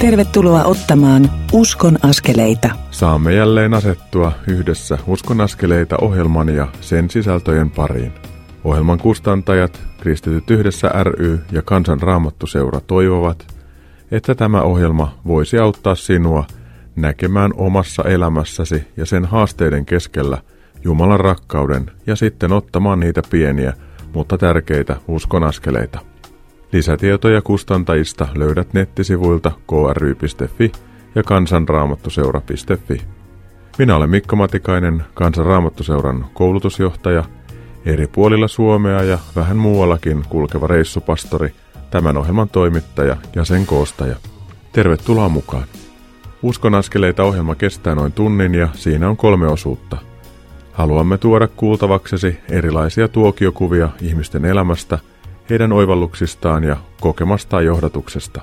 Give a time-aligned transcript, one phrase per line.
[0.00, 2.70] Tervetuloa ottamaan Uskon askeleita.
[2.90, 8.12] Saamme jälleen asettua yhdessä Uskon askeleita ohjelman ja sen sisältöjen pariin.
[8.64, 13.46] Ohjelman kustantajat, Kristityt yhdessä ry ja Kansan Raamattuseura toivovat,
[14.10, 16.44] että tämä ohjelma voisi auttaa sinua
[16.96, 20.38] näkemään omassa elämässäsi ja sen haasteiden keskellä
[20.84, 23.72] Jumalan rakkauden ja sitten ottamaan niitä pieniä,
[24.14, 26.09] mutta tärkeitä uskon askeleita.
[26.72, 30.72] Lisätietoja kustantajista löydät nettisivuilta kry.fi
[31.14, 33.00] ja kansanraamattuseura.fi.
[33.78, 37.24] Minä olen Mikko Matikainen, Kansanraamattuseuran koulutusjohtaja,
[37.84, 41.52] eri puolilla Suomea ja vähän muuallakin kulkeva reissupastori,
[41.90, 44.16] tämän ohjelman toimittaja ja sen koostaja.
[44.72, 45.64] Tervetuloa mukaan.
[46.42, 49.96] Uskon askeleita ohjelma kestää noin tunnin ja siinä on kolme osuutta.
[50.72, 54.98] Haluamme tuoda kuultavaksesi erilaisia tuokiokuvia ihmisten elämästä–
[55.50, 58.40] heidän oivalluksistaan ja kokemastaan johdatuksesta.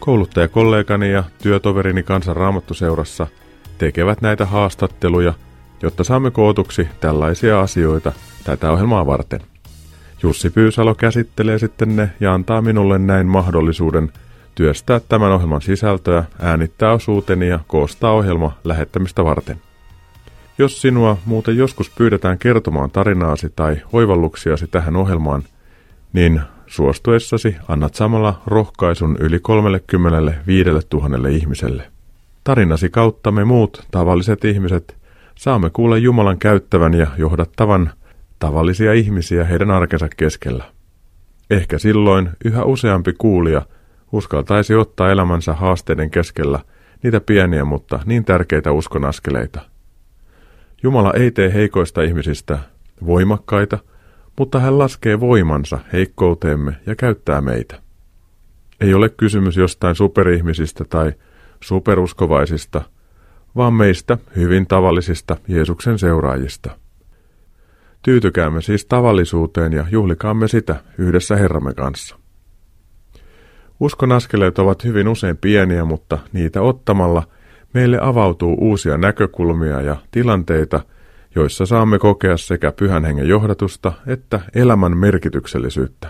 [0.00, 3.26] Kouluttajakollegani ja työtoverini Kansan Raamattuseurassa
[3.78, 5.34] tekevät näitä haastatteluja,
[5.82, 8.12] jotta saamme kootuksi tällaisia asioita
[8.44, 9.40] tätä ohjelmaa varten.
[10.22, 14.12] Jussi Pyysalo käsittelee sitten ne ja antaa minulle näin mahdollisuuden
[14.54, 19.60] työstää tämän ohjelman sisältöä, äänittää osuuteni ja koostaa ohjelma lähettämistä varten.
[20.58, 25.42] Jos sinua muuten joskus pyydetään kertomaan tarinaasi tai oivalluksiasi tähän ohjelmaan–
[26.16, 31.82] niin suostuessasi annat samalla rohkaisun yli 35 000 ihmiselle.
[32.44, 34.96] Tarinasi kautta me muut tavalliset ihmiset
[35.34, 37.90] saamme kuulla Jumalan käyttävän ja johdattavan
[38.38, 40.64] tavallisia ihmisiä heidän arkensa keskellä.
[41.50, 43.62] Ehkä silloin yhä useampi kuulija
[44.12, 46.60] uskaltaisi ottaa elämänsä haasteiden keskellä
[47.02, 49.60] niitä pieniä, mutta niin tärkeitä uskonaskeleita.
[50.82, 52.58] Jumala ei tee heikoista ihmisistä
[53.06, 53.78] voimakkaita–
[54.38, 57.82] mutta hän laskee voimansa heikkouteemme ja käyttää meitä.
[58.80, 61.12] Ei ole kysymys jostain superihmisistä tai
[61.60, 62.82] superuskovaisista,
[63.56, 66.70] vaan meistä hyvin tavallisista Jeesuksen seuraajista.
[68.02, 72.16] Tyytykäämme siis tavallisuuteen ja juhlikaamme sitä yhdessä Herramme kanssa.
[73.80, 77.22] Uskon askeleet ovat hyvin usein pieniä, mutta niitä ottamalla
[77.74, 80.80] meille avautuu uusia näkökulmia ja tilanteita–
[81.36, 86.08] joissa saamme kokea sekä pyhän hengen johdatusta että elämän merkityksellisyyttä.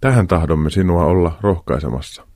[0.00, 2.26] Tähän tahdomme sinua olla rohkaisemassa.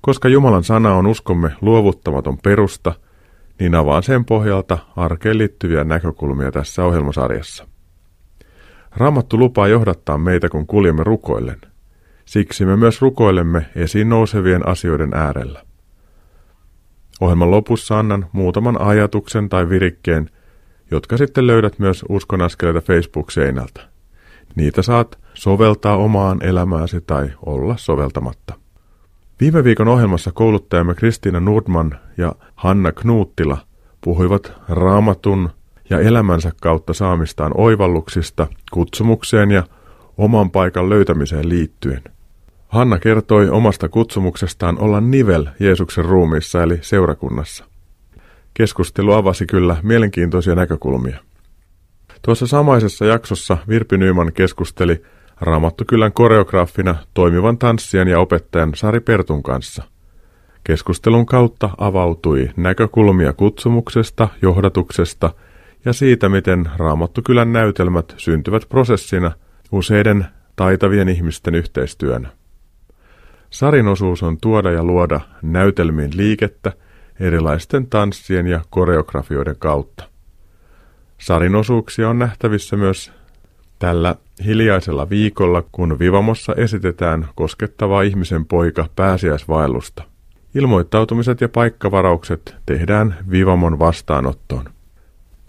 [0.00, 2.94] Koska Jumalan sana on uskomme luovuttamaton perusta,
[3.60, 7.68] niin avaan sen pohjalta arkeen liittyviä näkökulmia tässä ohjelmasarjassa.
[8.96, 11.60] Raamattu lupaa johdattaa meitä, kun kuljemme rukoillen.
[12.24, 15.62] Siksi me myös rukoilemme esiin nousevien asioiden äärellä.
[17.20, 20.30] Ohjelman lopussa annan muutaman ajatuksen tai virikkeen,
[20.90, 23.80] jotka sitten löydät myös Uskon askeleita Facebook-seinältä.
[24.54, 28.54] Niitä saat soveltaa omaan elämääsi tai olla soveltamatta.
[29.40, 33.58] Viime viikon ohjelmassa kouluttajamme Kristiina Nordman ja Hanna Knuuttila
[34.00, 35.50] puhuivat raamatun
[35.90, 39.62] ja elämänsä kautta saamistaan oivalluksista, kutsumukseen ja
[40.18, 42.02] oman paikan löytämiseen liittyen.
[42.68, 47.64] Hanna kertoi omasta kutsumuksestaan olla nivel Jeesuksen ruumiissa eli seurakunnassa.
[48.58, 51.18] Keskustelu avasi kyllä mielenkiintoisia näkökulmia.
[52.22, 55.02] Tuossa samaisessa jaksossa Virpi Nyman keskusteli
[55.40, 59.82] Raamattukylän koreograafina toimivan tanssijan ja opettajan Sari Pertun kanssa.
[60.64, 65.30] Keskustelun kautta avautui näkökulmia kutsumuksesta, johdatuksesta
[65.84, 69.32] ja siitä, miten Raamattukylän näytelmät syntyvät prosessina
[69.72, 70.26] useiden
[70.56, 72.28] taitavien ihmisten yhteistyönä.
[73.50, 76.72] Sarin osuus on tuoda ja luoda näytelmiin liikettä–
[77.20, 80.04] erilaisten tanssien ja koreografioiden kautta.
[81.18, 83.12] Sarin osuuksia on nähtävissä myös
[83.78, 90.02] tällä hiljaisella viikolla, kun Vivamossa esitetään koskettavaa ihmisen poika pääsiäisvaellusta.
[90.54, 94.64] Ilmoittautumiset ja paikkavaraukset tehdään Vivamon vastaanottoon.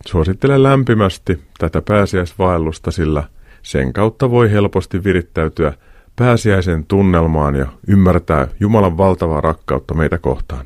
[0.08, 3.24] Suosittelen lämpimästi tätä pääsiäisvaellusta, sillä
[3.62, 5.74] sen kautta voi helposti virittäytyä
[6.16, 10.66] pääsiäisen tunnelmaan ja ymmärtää Jumalan valtavaa rakkautta meitä kohtaan.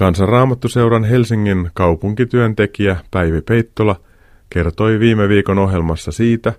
[0.00, 3.96] Kansanraamattuseuran Helsingin kaupunkityöntekijä Päivi Peittola
[4.50, 6.52] kertoi viime viikon ohjelmassa siitä,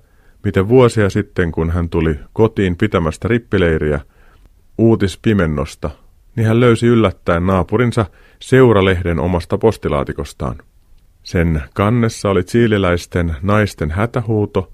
[0.43, 3.99] miten vuosia sitten, kun hän tuli kotiin pitämästä rippileiriä
[4.77, 5.89] uutispimennosta,
[6.35, 8.05] niin hän löysi yllättäen naapurinsa
[8.39, 10.55] seuralehden omasta postilaatikostaan.
[11.23, 14.73] Sen kannessa oli siililäisten naisten hätähuuto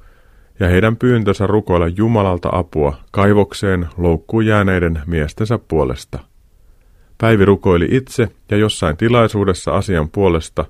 [0.60, 6.20] ja heidän pyyntönsä rukoilla Jumalalta apua kaivokseen loukkuun jääneiden miestensä puolesta.
[7.18, 10.66] Päivi rukoili itse ja jossain tilaisuudessa asian puolesta,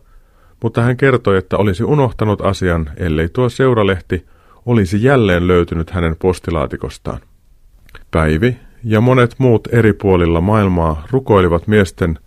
[0.63, 4.25] mutta hän kertoi, että olisi unohtanut asian, ellei tuo seuralehti
[4.65, 7.19] olisi jälleen löytynyt hänen postilaatikostaan.
[8.11, 12.19] Päivi ja monet muut eri puolilla maailmaa rukoilivat miesten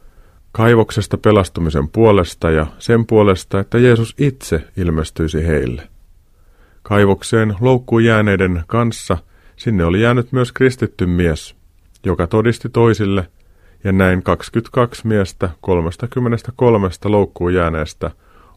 [0.52, 5.88] kaivoksesta pelastumisen puolesta ja sen puolesta, että Jeesus itse ilmestyisi heille.
[6.82, 9.18] Kaivokseen loukkuun jääneiden kanssa
[9.56, 11.54] sinne oli jäänyt myös kristitty mies,
[12.04, 13.26] joka todisti toisille,
[13.84, 18.10] ja näin 22 miestä 33 loukkuun jääneestä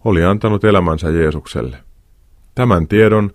[0.05, 1.77] oli antanut elämänsä Jeesukselle.
[2.55, 3.31] Tämän tiedon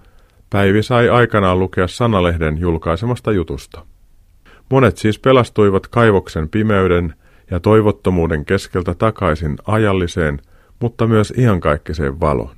[0.51, 3.87] Päivi sai aikanaan lukea sanalehden julkaisemasta jutusta.
[4.71, 7.15] Monet siis pelastuivat kaivoksen pimeyden
[7.51, 10.41] ja toivottomuuden keskeltä takaisin ajalliseen,
[10.81, 12.57] mutta myös iankaikkiseen valoon.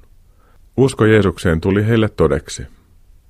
[0.76, 2.66] Usko Jeesukseen tuli heille todeksi.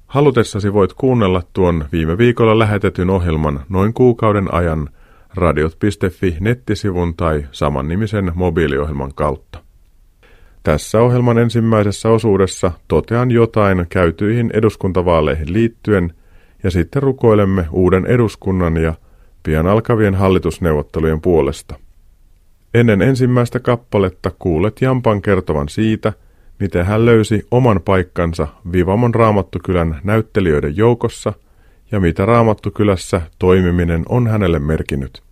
[0.07, 4.89] Halutessasi voit kuunnella tuon viime viikolla lähetetyn ohjelman noin kuukauden ajan
[5.35, 9.59] radiot.fi nettisivun tai samannimisen mobiiliohjelman kautta.
[10.63, 16.15] Tässä ohjelman ensimmäisessä osuudessa totean jotain käytyihin eduskuntavaaleihin liittyen
[16.63, 18.95] ja sitten rukoilemme uuden eduskunnan ja
[19.43, 21.75] pian alkavien hallitusneuvottelujen puolesta.
[22.75, 26.13] Ennen ensimmäistä kappaletta kuulet Jampan kertovan siitä,
[26.59, 31.33] miten hän löysi oman paikkansa Vivamon Raamattukylän näyttelijöiden joukossa
[31.93, 35.23] ja mitä Raamattukylässä toimiminen on hänelle merkinnyt.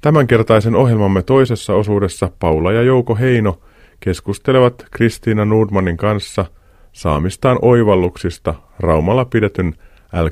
[0.00, 3.60] Tämänkertaisen ohjelmamme toisessa osuudessa Paula ja Jouko Heino
[4.00, 6.44] keskustelevat Kristiina Nordmanin kanssa
[6.92, 9.74] saamistaan oivalluksista Raumalla pidetyn
[10.12, 10.26] l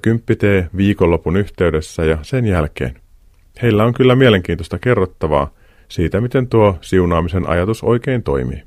[0.77, 2.95] viikonlopun yhteydessä ja sen jälkeen.
[3.63, 5.51] Heillä on kyllä mielenkiintoista kerrottavaa
[5.89, 8.63] siitä, miten tuo siunaamisen ajatus oikein toimii.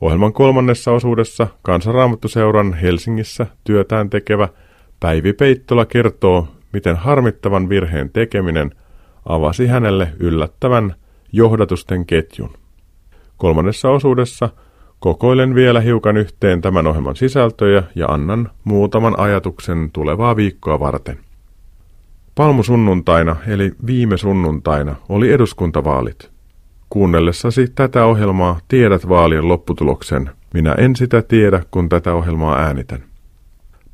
[0.00, 4.48] Ohjelman kolmannessa osuudessa Kansanraamattuseuran Helsingissä työtään tekevä
[5.00, 8.70] Päivi Peittola kertoo, miten harmittavan virheen tekeminen
[9.24, 10.94] avasi hänelle yllättävän
[11.32, 12.50] johdatusten ketjun.
[13.36, 14.48] Kolmannessa osuudessa
[14.98, 21.18] kokoilen vielä hiukan yhteen tämän ohjelman sisältöjä ja annan muutaman ajatuksen tulevaa viikkoa varten.
[22.34, 26.30] Palmusunnuntaina eli viime sunnuntaina oli eduskuntavaalit.
[26.90, 30.30] Kuunnellessasi tätä ohjelmaa tiedät vaalien lopputuloksen.
[30.54, 33.13] Minä en sitä tiedä, kun tätä ohjelmaa äänitän.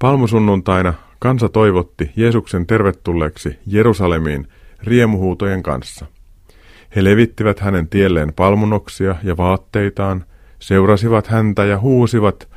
[0.00, 4.48] Palmusunnuntaina kansa toivotti Jeesuksen tervetulleeksi Jerusalemiin
[4.82, 6.06] riemuhuutojen kanssa.
[6.96, 10.24] He levittivät hänen tielleen palmunoksia ja vaatteitaan,
[10.58, 12.48] seurasivat häntä ja huusivat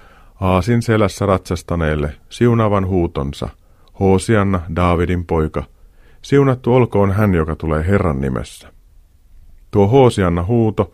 [0.42, 3.50] aasin selässä ratsastaneelle siunavan huutonsa,
[4.00, 5.63] Hoosianna, Daavidin poika,
[6.22, 8.74] siunattu olkoon hän, joka tulee Herran nimessä.
[9.72, 10.94] Tuo Hoosianna huuto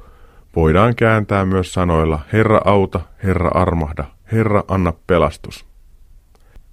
[0.56, 5.69] voidaan kääntää myös sanoilla Herra auta, Herra armahda, Herra anna pelastus.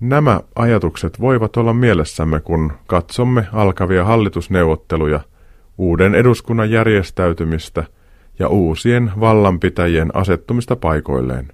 [0.00, 5.20] Nämä ajatukset voivat olla mielessämme, kun katsomme alkavia hallitusneuvotteluja,
[5.78, 7.84] uuden eduskunnan järjestäytymistä
[8.38, 11.52] ja uusien vallanpitäjien asettumista paikoilleen.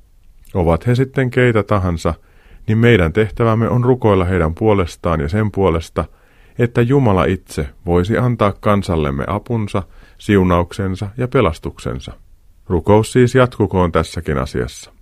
[0.54, 2.14] Ovat he sitten keitä tahansa,
[2.66, 6.04] niin meidän tehtävämme on rukoilla heidän puolestaan ja sen puolesta,
[6.58, 9.82] että Jumala itse voisi antaa kansallemme apunsa,
[10.18, 12.12] siunauksensa ja pelastuksensa.
[12.68, 14.92] Rukous siis jatkukoon tässäkin asiassa.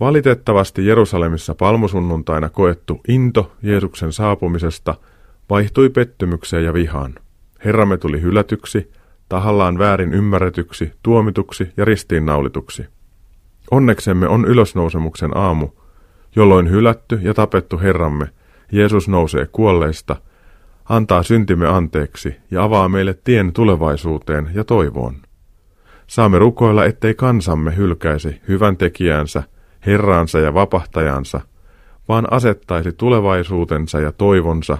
[0.00, 4.94] Valitettavasti Jerusalemissa palmusunnuntaina koettu into Jeesuksen saapumisesta
[5.50, 7.14] vaihtui pettymykseen ja vihaan.
[7.64, 8.92] Herramme tuli hylätyksi,
[9.28, 12.86] tahallaan väärin ymmärretyksi, tuomituksi ja ristiinnaulituksi.
[13.70, 15.68] Onneksemme on ylösnousemuksen aamu,
[16.36, 18.30] jolloin hylätty ja tapettu Herramme,
[18.72, 20.16] Jeesus nousee kuolleista,
[20.88, 25.16] antaa syntimme anteeksi ja avaa meille tien tulevaisuuteen ja toivoon.
[26.06, 29.42] Saamme rukoilla, ettei kansamme hylkäisi hyvän tekijänsä,
[29.86, 31.40] Herraansa ja vapahtajansa,
[32.08, 34.78] vaan asettaisi tulevaisuutensa ja toivonsa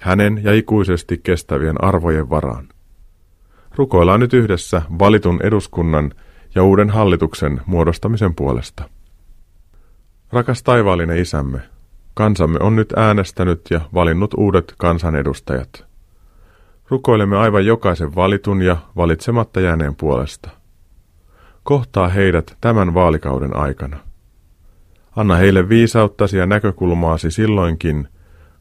[0.00, 2.68] hänen ja ikuisesti kestävien arvojen varaan.
[3.76, 6.12] Rukoillaan nyt yhdessä valitun eduskunnan
[6.54, 8.84] ja uuden hallituksen muodostamisen puolesta.
[10.32, 11.60] Rakas taivaallinen isämme,
[12.14, 15.86] kansamme on nyt äänestänyt ja valinnut uudet kansanedustajat.
[16.88, 20.50] Rukoilemme aivan jokaisen valitun ja valitsematta jääneen puolesta.
[21.62, 24.07] Kohtaa heidät tämän vaalikauden aikana.
[25.18, 28.08] Anna heille viisauttasi ja näkökulmaasi silloinkin,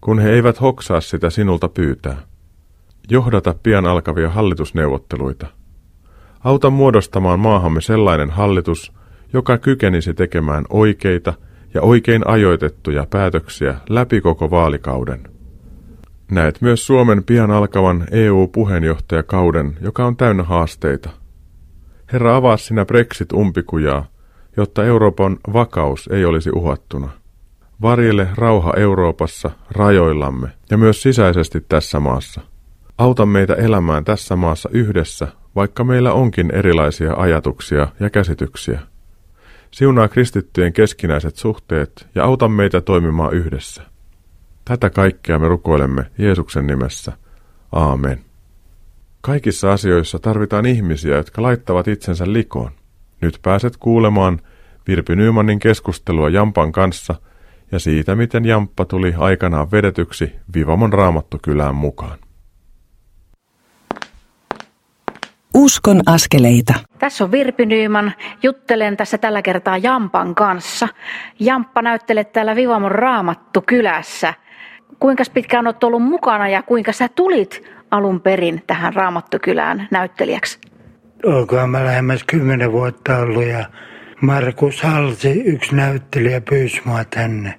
[0.02, 2.18] kun he eivät hoksaa sitä sinulta pyytää.
[3.10, 5.48] Johdata pian alkavia hallitusneuvotteluita.
[6.44, 8.94] Auta muodostamaan maahamme sellainen hallitus,
[9.34, 11.34] joka kykenisi tekemään oikeita
[11.74, 15.24] ja oikein ajoitettuja päätöksiä läpi koko vaalikauden.
[16.32, 21.10] Näet myös Suomen pian alkavan EU-puheenjohtajakauden, joka on täynnä haasteita.
[22.14, 24.06] Herra, avaa sinä Brexit-umpikujaa,
[24.58, 27.10] jotta Euroopan vakaus ei olisi uhattuna.
[27.82, 32.42] Varjele rauha Euroopassa, rajoillamme ja myös sisäisesti tässä maassa.
[32.98, 38.80] Auta meitä elämään tässä maassa yhdessä, vaikka meillä onkin erilaisia ajatuksia ja käsityksiä.
[39.72, 43.84] Siunaa kristittyjen keskinäiset suhteet ja auta meitä toimimaan yhdessä.
[44.66, 47.14] Tätä kaikkea me rukoilemme Jeesuksen nimessä.
[47.72, 48.22] Aamen.
[49.22, 52.72] Kaikissa asioissa tarvitaan ihmisiä, jotka laittavat itsensä likoon.
[53.22, 54.40] Nyt pääset kuulemaan
[54.88, 57.16] Virpi Nymanin keskustelua Jampan kanssa
[57.72, 62.18] ja siitä, miten Jamppa tuli aikanaan vedetyksi Vivamon raamattukylään mukaan.
[65.54, 66.74] Uskon askeleita.
[67.00, 68.14] Tässä on Virpi Nyyman.
[68.44, 70.88] Juttelen tässä tällä kertaa Jampan kanssa.
[71.40, 74.34] Jamppa näyttelee täällä Vivamon raamattu kylässä.
[75.00, 80.60] Kuinka pitkään olet ollut mukana ja kuinka sä tulit alun perin tähän raamattukylään näyttelijäksi?
[81.26, 83.66] Onkohan mä lähemmäs kymmenen vuotta ollut ja
[84.22, 87.54] Markus Halsi, yksi näyttelijä, pyysi mua tänne.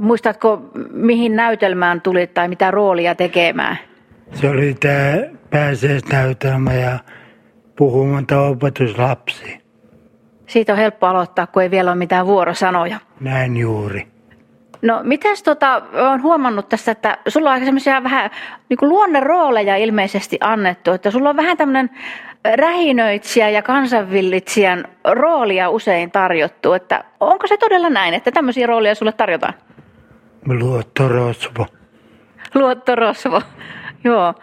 [0.00, 3.78] Muistatko, mihin näytelmään tulit tai mitä roolia tekemään?
[4.32, 5.16] Se oli tämä
[5.50, 6.98] pääsiäisnäytelmä ja
[7.76, 9.58] puhumatta opetuslapsi.
[10.46, 13.00] Siitä on helppo aloittaa, kun ei vielä ole mitään vuorosanoja.
[13.20, 14.06] Näin juuri.
[14.82, 18.30] No mitäs tota, olen huomannut tässä, että sulla on aika semmoisia vähän
[18.68, 21.90] niin kuin luonnerooleja ilmeisesti annettu, että sulla on vähän tämmöinen
[22.54, 29.12] rähinöitsijä ja kansanvillitsijän roolia usein tarjottu, että onko se todella näin, että tämmöisiä rooleja sulle
[29.12, 29.54] tarjotaan?
[30.46, 31.66] Luottorosvo.
[32.54, 33.42] Luottorosvo,
[34.04, 34.34] joo.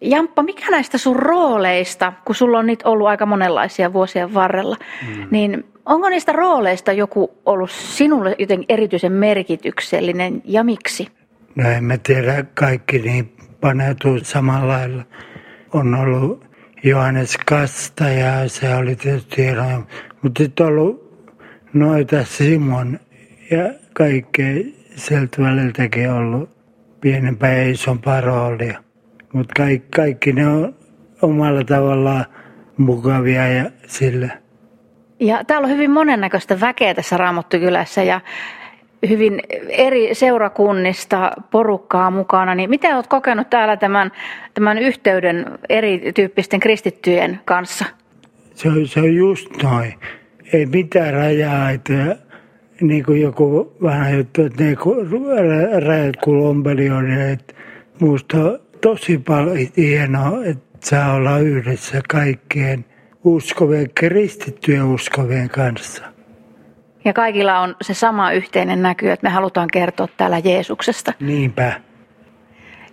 [0.00, 4.76] Jamppa, mikä näistä sun rooleista, kun sulla on niitä ollut aika monenlaisia vuosien varrella,
[5.08, 5.26] mm.
[5.30, 11.08] niin onko niistä rooleista joku ollut sinulle jotenkin erityisen merkityksellinen ja miksi?
[11.54, 15.02] No en mä tiedä, kaikki niin paneutuu samalla lailla.
[15.72, 16.44] On ollut
[16.82, 19.84] Johannes Kasta ja se oli tietysti hieno,
[20.22, 21.04] mutta sitten on ollut
[21.72, 23.00] noita Simon
[23.50, 24.54] ja kaikkea
[24.96, 26.50] sieltä väliltäkin ollut
[27.00, 28.82] pienempää ja isompaa roolia.
[29.32, 30.74] Mutta kaikki, kaikki ne on
[31.22, 32.24] omalla tavallaan
[32.76, 34.43] mukavia ja sillä.
[35.24, 38.20] Ja täällä on hyvin monennäköistä väkeä tässä Raamattukylässä ja
[39.08, 42.54] hyvin eri seurakunnista porukkaa mukana.
[42.54, 44.12] Niin miten olet kokenut täällä tämän,
[44.54, 47.84] tämän yhteyden erityyppisten kristittyjen kanssa?
[48.54, 49.94] Se on, se on just noin.
[50.52, 52.16] Ei mitään rajaa, että
[52.80, 54.76] niin kuin joku vähän juttu, että ne
[55.80, 56.64] rajat kuin.
[57.32, 57.54] Että
[58.00, 62.84] musta on tosi paljon hienoa, että saa olla yhdessä kaikkien
[63.24, 66.02] uskovien, kristittyjen uskovien kanssa.
[67.04, 71.12] Ja kaikilla on se sama yhteinen näky, että me halutaan kertoa täällä Jeesuksesta.
[71.20, 71.80] Niinpä.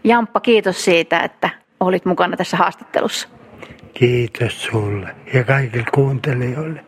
[0.04, 3.28] Jamppa, kiitos siitä, että olit mukana tässä haastattelussa.
[3.94, 6.86] Kiitos sulle ja kaikille kuuntelijoille.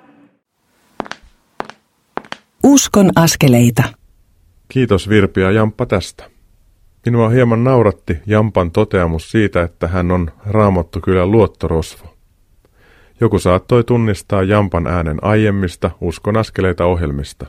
[2.63, 3.83] Uskon askeleita.
[4.67, 6.29] Kiitos Virpi ja Jamppa tästä.
[7.05, 12.12] Minua hieman nauratti Jampan toteamus siitä, että hän on raamattu kyllä luottorosvo.
[13.22, 17.46] Joku saattoi tunnistaa Jampan äänen aiemmista uskon askeleita ohjelmista.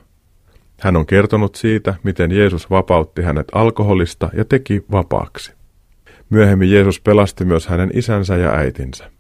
[0.81, 5.53] Hän on kertonut siitä, miten Jeesus vapautti hänet alkoholista ja teki vapaaksi.
[6.31, 9.11] Myöhemmin Jeesus pelasti myös hänen isänsä ja äitinsä.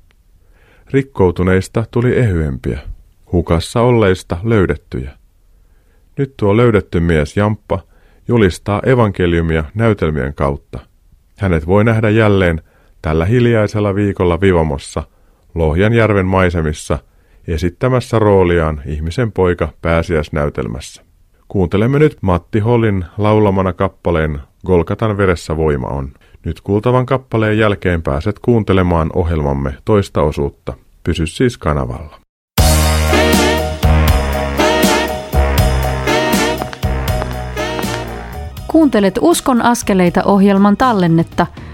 [0.90, 2.78] Rikkoutuneista tuli ehyempiä,
[3.32, 5.10] hukassa olleista löydettyjä.
[6.18, 7.80] Nyt tuo löydetty mies Jamppa
[8.28, 10.78] julistaa evankeliumia näytelmien kautta.
[11.38, 12.62] Hänet voi nähdä jälleen
[13.02, 15.02] tällä hiljaisella viikolla Vivamossa–
[15.54, 16.98] Lohjanjärven maisemissa
[17.48, 21.02] esittämässä rooliaan ihmisen poika pääsiäisnäytelmässä.
[21.48, 26.08] Kuuntelemme nyt Matti Hollin laulamana kappaleen Golkatan veressä voima on.
[26.44, 30.74] Nyt kuultavan kappaleen jälkeen pääset kuuntelemaan ohjelmamme toista osuutta.
[31.04, 32.20] Pysy siis kanavalla.
[38.68, 41.46] Kuuntelet Uskon askeleita ohjelman tallennetta–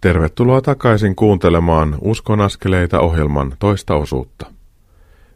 [0.00, 4.46] Tervetuloa takaisin kuuntelemaan Uskon askeleita ohjelman toista osuutta.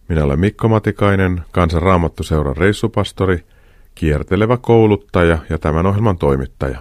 [0.08, 3.44] Minä olen Mikko Matikainen, Kansan Raamattuseuran reissupastori,
[3.94, 6.78] kiertelevä kouluttaja ja tämän ohjelman toimittaja.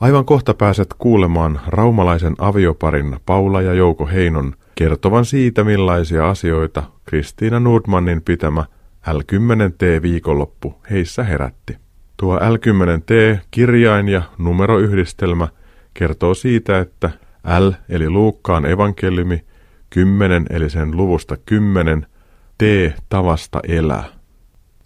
[0.00, 7.60] Aivan kohta pääset kuulemaan raumalaisen avioparin Paula ja Jouko Heinon kertovan siitä, millaisia asioita Kristiina
[7.60, 8.64] Nordmannin pitämä
[9.08, 11.76] L10T-viikonloppu heissä herätti.
[12.16, 15.48] Tuo L10T, kirjain ja numeroyhdistelmä–
[15.94, 17.10] kertoo siitä, että
[17.58, 19.44] L eli Luukkaan evankeliumi,
[19.90, 22.06] 10 eli sen luvusta 10,
[22.58, 22.62] T
[23.08, 24.04] tavasta elää.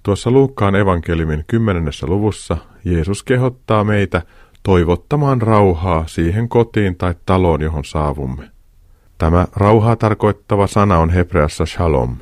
[0.03, 4.23] Tuossa Luukkaan evankeliumin kymmenennessä luvussa Jeesus kehottaa meitä
[4.63, 8.51] toivottamaan rauhaa siihen kotiin tai taloon, johon saavumme.
[9.19, 12.17] Tämä rauhaa tarkoittava sana on hebreassa shalom.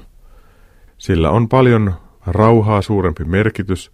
[0.99, 1.95] Sillä on paljon
[2.27, 3.93] rauhaa suurempi merkitys,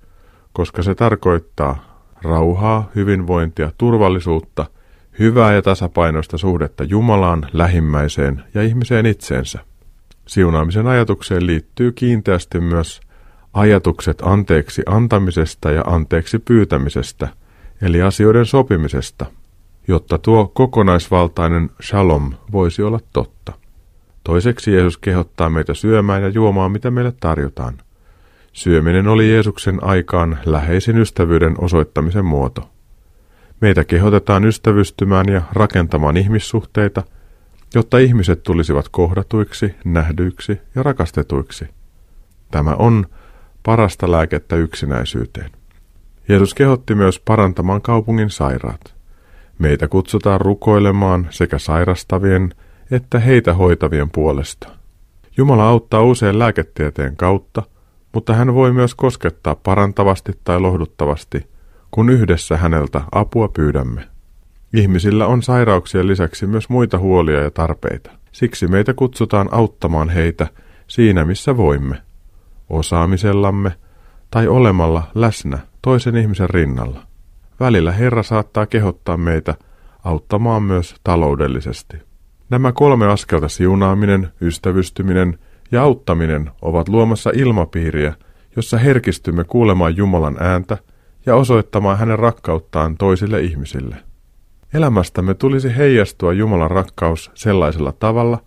[0.52, 4.66] koska se tarkoittaa rauhaa, hyvinvointia, turvallisuutta,
[5.20, 9.58] hyvää ja tasapainoista suhdetta Jumalaan, lähimmäiseen ja ihmiseen itseensä.
[10.26, 13.00] Siunaamisen ajatukseen liittyy kiinteästi myös
[13.52, 17.28] ajatukset anteeksi antamisesta ja anteeksi pyytämisestä,
[17.82, 19.26] eli asioiden sopimisesta,
[19.88, 23.52] jotta tuo kokonaisvaltainen shalom voisi olla totta.
[24.24, 27.78] Toiseksi Jeesus kehottaa meitä syömään ja juomaan, mitä meille tarjotaan.
[28.52, 32.68] Syöminen oli Jeesuksen aikaan läheisin ystävyyden osoittamisen muoto.
[33.60, 37.02] Meitä kehotetaan ystävystymään ja rakentamaan ihmissuhteita,
[37.74, 41.68] jotta ihmiset tulisivat kohdatuiksi, nähdyiksi ja rakastetuiksi.
[42.50, 43.06] Tämä on
[43.62, 45.50] parasta lääkettä yksinäisyyteen.
[46.28, 48.94] Jeesus kehotti myös parantamaan kaupungin sairaat.
[49.58, 52.54] Meitä kutsutaan rukoilemaan sekä sairastavien
[52.90, 54.68] että heitä hoitavien puolesta.
[55.36, 57.62] Jumala auttaa usein lääketieteen kautta,
[58.14, 61.46] mutta hän voi myös koskettaa parantavasti tai lohduttavasti,
[61.90, 64.08] kun yhdessä häneltä apua pyydämme.
[64.74, 68.10] Ihmisillä on sairauksien lisäksi myös muita huolia ja tarpeita.
[68.32, 70.46] Siksi meitä kutsutaan auttamaan heitä
[70.86, 71.96] siinä, missä voimme,
[72.70, 73.72] osaamisellamme
[74.30, 77.02] tai olemalla läsnä toisen ihmisen rinnalla.
[77.60, 79.54] Välillä Herra saattaa kehottaa meitä
[80.04, 81.96] auttamaan myös taloudellisesti.
[82.50, 85.38] Nämä kolme askelta siunaaminen, ystävystyminen
[85.72, 88.14] ja auttaminen ovat luomassa ilmapiiriä,
[88.56, 90.78] jossa herkistymme kuulemaan Jumalan ääntä
[91.26, 93.96] ja osoittamaan hänen rakkauttaan toisille ihmisille.
[94.74, 98.38] Elämästämme tulisi heijastua Jumalan rakkaus sellaisella tavalla,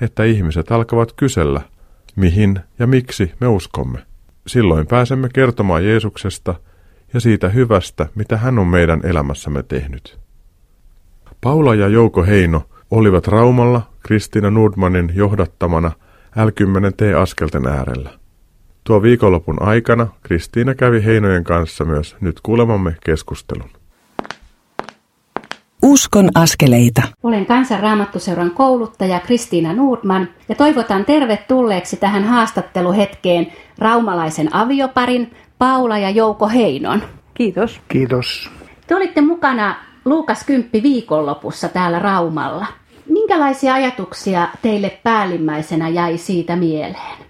[0.00, 1.60] että ihmiset alkavat kysellä,
[2.16, 3.98] mihin ja miksi me uskomme.
[4.46, 6.54] Silloin pääsemme kertomaan Jeesuksesta
[7.14, 10.18] ja siitä hyvästä, mitä hän on meidän elämässämme tehnyt.
[11.40, 15.92] Paula ja Jouko Heino olivat Raumalla Kristiina Nordmanin johdattamana
[16.36, 18.10] L10T-askelten äärellä.
[18.88, 23.70] Tuo viikonlopun aikana Kristiina kävi Heinojen kanssa myös nyt kuulemamme keskustelun.
[25.82, 27.02] Uskon askeleita.
[27.22, 36.48] Olen kansanraamattuseuran kouluttaja Kristiina Nordman ja toivotan tervetulleeksi tähän haastatteluhetkeen raumalaisen avioparin Paula ja Jouko
[36.48, 37.02] Heinon.
[37.34, 37.80] Kiitos.
[37.88, 38.50] Kiitos.
[38.86, 42.66] Te olitte mukana Luukas 10 viikonlopussa täällä Raumalla.
[43.08, 47.27] Minkälaisia ajatuksia teille päällimmäisenä jäi siitä mieleen?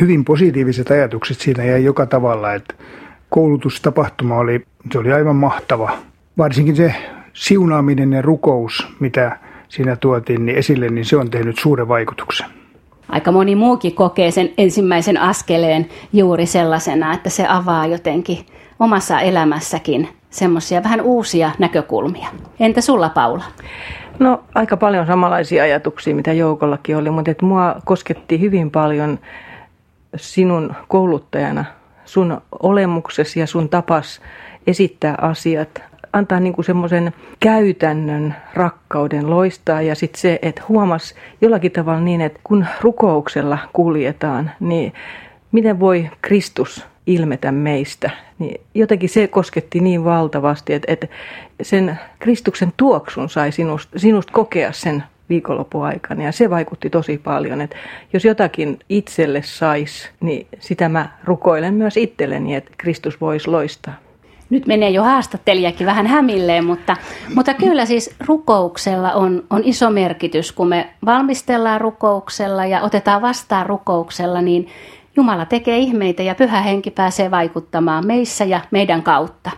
[0.00, 2.74] Hyvin positiiviset ajatukset siinä jäi joka tavalla, että
[3.30, 5.90] koulutustapahtuma oli, se oli aivan mahtava.
[6.38, 6.94] Varsinkin se
[7.32, 12.46] siunaaminen ja rukous, mitä siinä tuotiin niin esille, niin se on tehnyt suuren vaikutuksen.
[13.08, 18.46] Aika moni muukin kokee sen ensimmäisen askeleen juuri sellaisena, että se avaa jotenkin
[18.80, 22.28] omassa elämässäkin semmoisia vähän uusia näkökulmia.
[22.60, 23.44] Entä sulla Paula?
[24.18, 29.18] No aika paljon samanlaisia ajatuksia, mitä joukollakin oli, mutta että mua kosketti hyvin paljon
[30.16, 31.64] sinun kouluttajana,
[32.04, 34.20] sun olemuksesi ja sun tapas
[34.66, 41.72] esittää asiat antaa niin kuin semmoisen käytännön rakkauden loistaa ja sitten se, että huomas jollakin
[41.72, 44.92] tavalla niin, että kun rukouksella kuljetaan, niin
[45.52, 51.06] miten voi Kristus ilmetä meistä, niin jotenkin se kosketti niin valtavasti, että, että
[51.62, 57.76] sen Kristuksen tuoksun sai sinusta, sinusta kokea sen viikonloppuaikana ja se vaikutti tosi paljon, että
[58.12, 63.94] jos jotakin itselle sais, niin sitä mä rukoilen myös itselleni, että Kristus voisi loistaa
[64.52, 66.96] nyt menee jo haastattelijakin vähän hämilleen, mutta,
[67.34, 70.52] mutta kyllä siis rukouksella on, on iso merkitys.
[70.52, 74.68] Kun me valmistellaan rukouksella ja otetaan vastaan rukouksella, niin
[75.16, 79.50] Jumala tekee ihmeitä ja pyhä henki pääsee vaikuttamaan meissä ja meidän kautta.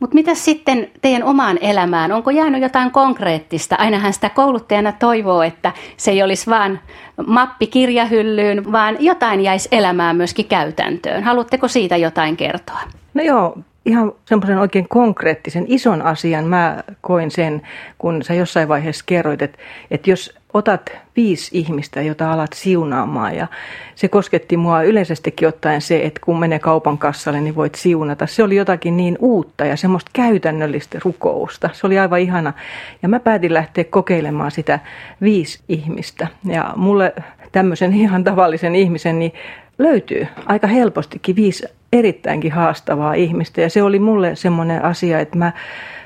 [0.00, 2.12] Mutta mitä sitten teidän omaan elämään?
[2.12, 3.76] Onko jäänyt jotain konkreettista?
[3.76, 6.78] Ainahan sitä kouluttajana toivoo, että se ei olisi vain
[7.26, 11.22] mappi kirjahyllyyn, vaan jotain jäisi elämään myöskin käytäntöön.
[11.22, 12.80] Haluatteko siitä jotain kertoa?
[13.14, 17.62] No joo, ihan semmoisen oikein konkreettisen ison asian mä koin sen,
[17.98, 19.58] kun sä jossain vaiheessa kerroit, että,
[19.90, 23.46] että jos otat viisi ihmistä, jota alat siunaamaan ja
[23.94, 28.26] se kosketti mua yleisestikin ottaen se, että kun menee kaupan kassalle, niin voit siunata.
[28.26, 31.70] Se oli jotakin niin uutta ja semmoista käytännöllistä rukousta.
[31.72, 32.52] Se oli aivan ihana.
[33.02, 34.78] Ja mä päätin lähteä kokeilemaan sitä
[35.22, 36.26] viisi ihmistä.
[36.44, 37.14] Ja mulle
[37.52, 39.32] tämmöisen ihan tavallisen ihmisen, niin
[39.78, 43.60] löytyy aika helpostikin viisi erittäinkin haastavaa ihmistä.
[43.60, 45.52] Ja se oli mulle semmoinen asia, että mä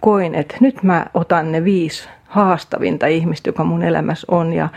[0.00, 4.52] koin, että nyt mä otan ne viisi haastavinta ihmistä, joka mun elämässä on.
[4.52, 4.68] Ja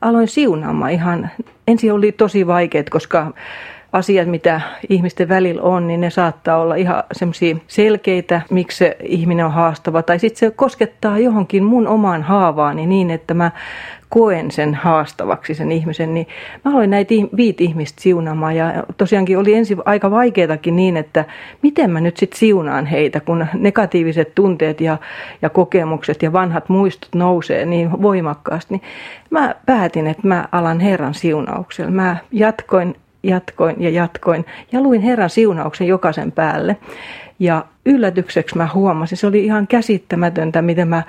[0.00, 1.30] aloin siunaamaan ihan,
[1.68, 3.32] ensin oli tosi vaikeet, koska
[3.94, 9.46] asiat, mitä ihmisten välillä on, niin ne saattaa olla ihan semmoisia selkeitä, miksi se ihminen
[9.46, 10.02] on haastava.
[10.02, 13.50] Tai sitten se koskettaa johonkin mun omaan haavaani niin, että mä
[14.08, 16.26] koen sen haastavaksi sen ihmisen, niin
[16.64, 21.24] mä aloin näitä viit ihmistä siunaamaan ja tosiaankin oli ensin aika vaikeatakin niin, että
[21.62, 24.98] miten mä nyt sitten siunaan heitä, kun negatiiviset tunteet ja,
[25.42, 28.82] ja kokemukset ja vanhat muistot nousee niin voimakkaasti, niin
[29.30, 31.90] mä päätin, että mä alan Herran siunauksella.
[31.90, 36.76] Mä jatkoin, jatkoin ja jatkoin ja luin Herran siunauksen jokaisen päälle.
[37.38, 41.02] Ja yllätykseksi mä huomasin, se oli ihan käsittämätöntä, miten mä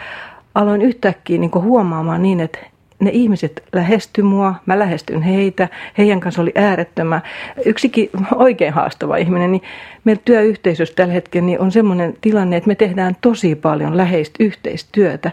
[0.55, 2.59] aloin yhtäkkiä niin huomaamaan niin, että
[2.99, 7.21] ne ihmiset lähesty mua, mä lähestyn heitä, heidän kanssa oli äärettömän.
[7.65, 9.61] Yksikin oikein haastava ihminen, niin
[10.03, 15.31] meillä työyhteisössä tällä hetkellä niin on semmoinen tilanne, että me tehdään tosi paljon läheistä yhteistyötä.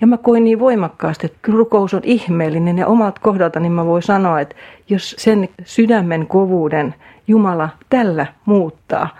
[0.00, 4.02] Ja mä koin niin voimakkaasti, että rukous on ihmeellinen ja omalta kohdalta niin mä voin
[4.02, 4.56] sanoa, että
[4.88, 6.94] jos sen sydämen kovuuden
[7.28, 9.08] Jumala tällä muuttaa–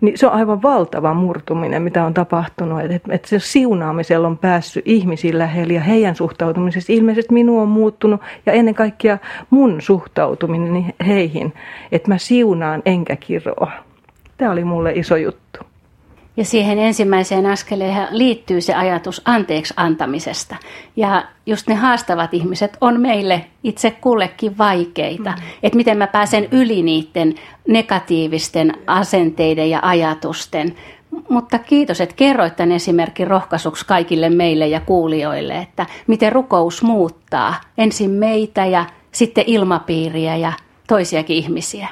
[0.00, 2.80] niin se on aivan valtava murtuminen, mitä on tapahtunut.
[2.80, 6.92] Että et se siunaamisella on päässyt ihmisiin lähelle ja heidän suhtautumisessa.
[6.92, 9.18] Ilmeisesti minua on muuttunut ja ennen kaikkea
[9.50, 11.52] mun suhtautuminen heihin.
[11.92, 13.72] Että mä siunaan enkä kiroa.
[14.36, 15.60] Tämä oli mulle iso juttu.
[16.36, 20.56] Ja siihen ensimmäiseen askeleen liittyy se ajatus anteeksi antamisesta.
[20.96, 25.30] Ja just ne haastavat ihmiset on meille itse kullekin vaikeita.
[25.30, 25.42] Mm.
[25.62, 27.34] Että miten mä pääsen yli niiden
[27.68, 30.74] negatiivisten asenteiden ja ajatusten.
[31.28, 37.54] Mutta kiitos, että kerroit tämän esimerkin rohkaisuksi kaikille meille ja kuulijoille, että miten rukous muuttaa
[37.78, 40.52] ensin meitä ja sitten ilmapiiriä ja
[40.88, 41.88] toisiakin ihmisiä.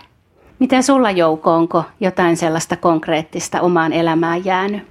[0.64, 4.82] Miten sulla Jouko, onko jotain sellaista konkreettista omaan elämään jäänyt?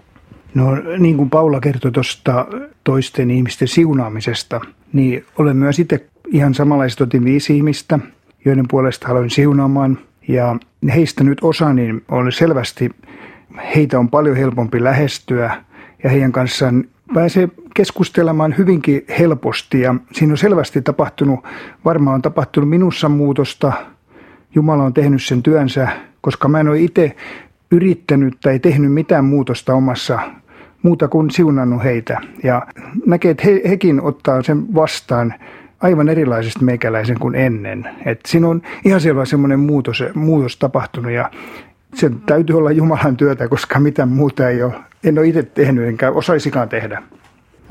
[0.54, 0.66] No
[0.98, 2.48] niin kuin Paula kertoi tuosta
[2.84, 4.62] toisten ihmisten siunaamisesta,
[4.94, 8.00] niin olen myös itse ihan samanlaista otin viisi ihmistä,
[8.46, 10.00] joiden puolesta haluan siunaamaan.
[10.28, 10.56] Ja
[10.96, 12.90] heistä nyt osa, niin on selvästi,
[13.76, 15.64] heitä on paljon helpompi lähestyä
[16.04, 16.84] ja heidän kanssaan
[17.14, 21.40] pääsee keskustelemaan hyvinkin helposti ja siinä on selvästi tapahtunut,
[21.86, 23.74] varmaan on tapahtunut minussa muutosta,
[24.56, 25.88] Jumala on tehnyt sen työnsä,
[26.22, 27.16] koska mä en ole itse
[27.72, 30.20] yrittänyt tai tehnyt mitään muutosta omassa
[30.84, 32.22] muuta kuin siunannut heitä.
[32.44, 32.68] Ja
[33.06, 35.34] näkee, että he, hekin ottaa sen vastaan
[35.80, 37.90] aivan erilaisesti meikäläisen kuin ennen.
[38.06, 41.32] Et siinä on ihan selvä semmoinen muutos, muutos tapahtunut ja
[41.94, 44.74] se täytyy olla Jumalan työtä, koska mitään muuta ei ole.
[45.04, 47.04] En ole itse tehnyt enkä osaisikaan tehdä.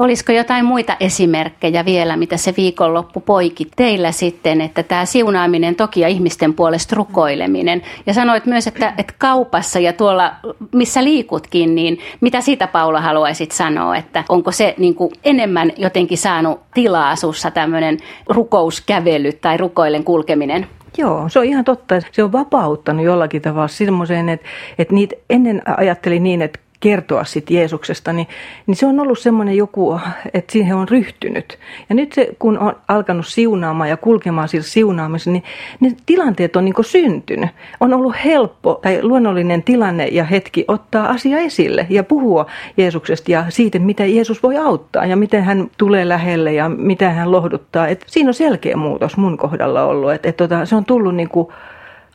[0.03, 6.01] Olisiko jotain muita esimerkkejä vielä, mitä se viikonloppu poiki teillä sitten, että tämä siunaaminen toki
[6.01, 7.83] ja ihmisten puolesta rukoileminen.
[8.07, 10.33] Ja sanoit myös, että, että kaupassa ja tuolla,
[10.73, 16.19] missä liikutkin, niin mitä siitä Paula haluaisit sanoa, että onko se niin kuin enemmän jotenkin
[16.19, 20.67] saanut tilaa sussa tämmöinen rukouskävely tai rukoilen kulkeminen?
[20.99, 21.95] Joo, se on ihan totta.
[22.13, 24.47] Se on vapauttanut jollakin tavalla semmoiseen, että,
[24.79, 28.27] että niitä ennen ajattelin niin, että kertoa sit Jeesuksesta, niin,
[28.67, 30.01] niin se on ollut semmoinen joku,
[30.35, 31.59] että siihen on ryhtynyt.
[31.89, 35.43] Ja nyt se, kun on alkanut siunaamaan ja kulkemaan sillä siunaamisessa, niin
[35.81, 37.51] ne tilanteet on niin syntynyt.
[37.81, 43.45] On ollut helppo tai luonnollinen tilanne ja hetki ottaa asia esille ja puhua Jeesuksesta ja
[43.49, 47.89] siitä, miten Jeesus voi auttaa ja miten hän tulee lähelle ja miten hän lohduttaa.
[47.89, 51.29] Et siinä on selkeä muutos mun kohdalla ollut, että et tota, se on tullut niin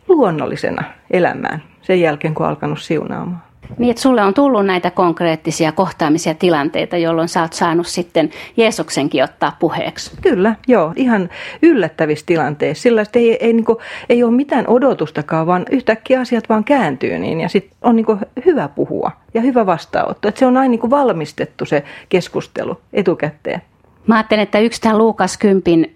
[0.07, 3.46] luonnollisena elämään sen jälkeen, kun alkanut siunaamaan.
[3.77, 9.23] Niin, että sulle on tullut näitä konkreettisia kohtaamisia tilanteita, jolloin sä oot saanut sitten Jeesuksenkin
[9.23, 10.11] ottaa puheeksi.
[10.21, 10.93] Kyllä, joo.
[10.95, 11.29] Ihan
[11.61, 12.81] yllättävissä tilanteissa.
[12.81, 13.77] Sillä ei, ei, niin kuin,
[14.09, 17.41] ei ole mitään odotustakaan, vaan yhtäkkiä asiat vaan kääntyy niin.
[17.41, 20.27] Ja sitten on niin kuin, hyvä puhua ja hyvä vastaanotto.
[20.27, 23.61] Että se on aina niin kuin valmistettu se keskustelu etukäteen.
[24.07, 25.95] Mä ajattelen, että yksi tämä Luukas Kympin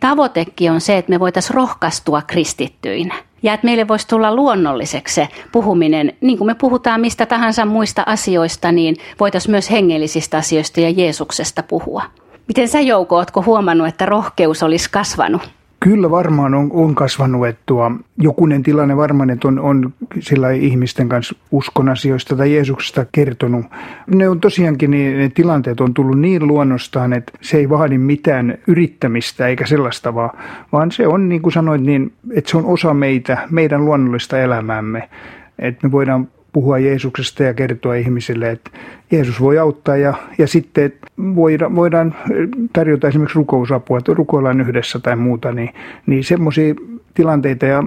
[0.00, 5.28] tavoitekin on se, että me voitaisiin rohkaistua kristittyinä ja että meille voisi tulla luonnolliseksi se
[5.52, 10.90] puhuminen, niin kuin me puhutaan mistä tahansa muista asioista, niin voitaisiin myös hengellisistä asioista ja
[10.90, 12.02] Jeesuksesta puhua.
[12.48, 15.61] Miten sä Jouko, ootko huomannut, että rohkeus olisi kasvanut?
[15.82, 21.08] Kyllä varmaan on, on kasvanut, että tuo, jokunen tilanne varmaan, että on, on sillä ihmisten
[21.08, 23.66] kanssa uskon asioista tai Jeesuksesta kertonut.
[24.06, 28.58] Ne on tosiaankin, niin, ne tilanteet on tullut niin luonnostaan, että se ei vaadi mitään
[28.66, 30.30] yrittämistä eikä sellaista vaan,
[30.72, 35.08] vaan se on niin kuin sanoit, niin, että se on osa meitä, meidän luonnollista elämäämme.
[35.58, 38.70] Että me voidaan puhua Jeesuksesta ja kertoa ihmisille, että
[39.10, 42.14] Jeesus voi auttaa ja, ja sitten voidaan, voidaan
[42.72, 45.70] tarjota esimerkiksi rukousapua, että rukoillaan yhdessä tai muuta, niin,
[46.06, 46.74] niin semmoisia
[47.14, 47.84] tilanteita ja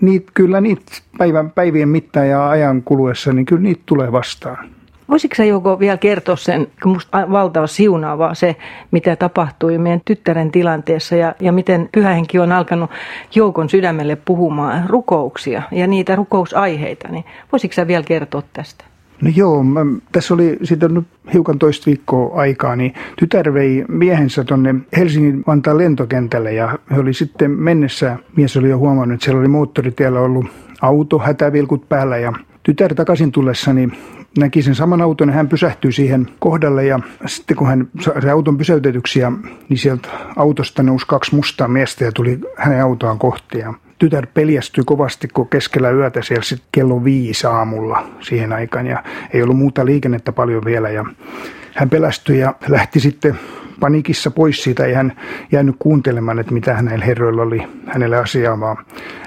[0.00, 0.82] niitä, kyllä niitä
[1.18, 4.77] päivän, päivien mittaan ja ajan kuluessa, niin kyllä niitä tulee vastaan.
[5.08, 8.56] Voisitko sä Jouko vielä kertoa sen, kun musta valtava siunaavaa se,
[8.90, 12.90] mitä tapahtui meidän tyttären tilanteessa ja, ja miten pyhähenki on alkanut
[13.34, 18.84] Joukon sydämelle puhumaan rukouksia ja niitä rukousaiheita, niin voisitko sä vielä kertoa tästä?
[19.22, 19.80] No joo, mä,
[20.12, 25.78] tässä oli sitten nyt hiukan toista viikkoa aikaa, niin tytär vei miehensä tuonne Helsingin Vantaan
[25.78, 30.46] lentokentälle ja he oli sitten mennessä, mies oli jo huomannut, että siellä oli moottoritiellä ollut
[30.82, 33.88] auto, hätävilkut päällä ja tytär takaisin tullessani
[34.38, 38.58] näki sen saman auton ja hän pysähtyi siihen kohdalle ja sitten kun hän sai auton
[38.58, 39.20] pysäytetyksi,
[39.68, 44.84] niin sieltä autosta nousi kaksi mustaa miestä ja tuli hänen autoaan kohti ja tytär peljästyi
[44.84, 49.84] kovasti, kun keskellä yötä siellä sitten kello viisi aamulla siihen aikaan ja ei ollut muuta
[49.84, 51.04] liikennettä paljon vielä ja
[51.74, 53.38] hän pelästyi ja lähti sitten
[53.80, 55.12] panikissa pois siitä, ei hän
[55.52, 58.76] jäänyt kuuntelemaan, että mitä hänellä herroilla oli hänelle asiaa, vaan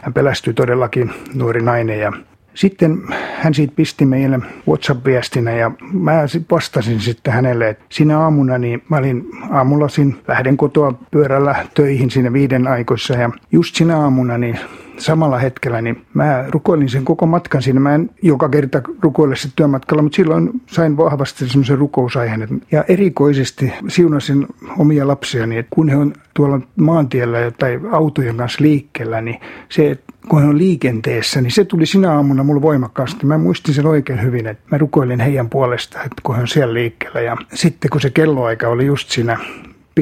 [0.01, 2.13] hän pelästyi todellakin nuori nainen ja
[2.53, 2.97] sitten
[3.37, 6.11] hän siitä pisti meille WhatsApp-viestinä ja mä
[6.51, 9.87] vastasin sitten hänelle, että sinä aamuna niin mä olin aamulla
[10.27, 14.59] lähden kotoa pyörällä töihin siinä viiden aikoissa ja just sinä aamuna niin
[15.01, 17.79] samalla hetkellä, niin mä rukoilin sen koko matkan siinä.
[17.79, 22.61] Mä en joka kerta rukoile se työmatkalla, mutta silloin sain vahvasti semmoisen rukousaiheen.
[22.71, 29.21] Ja erikoisesti siunasin omia lapsiani, että kun he on tuolla maantiellä tai autojen kanssa liikkeellä,
[29.21, 33.25] niin se, että kun he on liikenteessä, niin se tuli sinä aamuna mulle voimakkaasti.
[33.25, 36.73] Mä muistin sen oikein hyvin, että mä rukoilin heidän puolestaan, että kun he on siellä
[36.73, 37.21] liikkeellä.
[37.21, 39.37] Ja sitten kun se kelloaika oli just siinä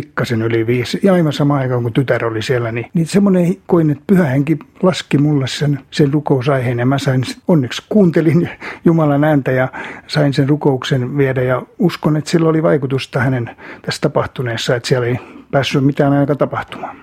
[0.02, 3.90] pikkasen yli viisi, ja aivan sama aikaan kun tytär oli siellä, niin, niin semmoinen koin,
[3.90, 8.50] että pyhä henki laski mulle sen, sen rukousaiheen, ja mä sain, onneksi kuuntelin
[8.86, 9.68] Jumalan ääntä ja
[10.08, 13.50] sain sen rukouksen viedä, ja uskon, että sillä oli vaikutusta hänen
[13.82, 15.18] tässä tapahtuneessa, että siellä ei
[15.52, 16.96] päässyt mitään aika tapahtumaan.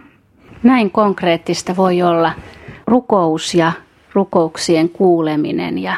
[0.63, 2.33] Näin konkreettista voi olla
[2.87, 3.73] rukous ja
[4.15, 5.97] rukouksien kuuleminen ja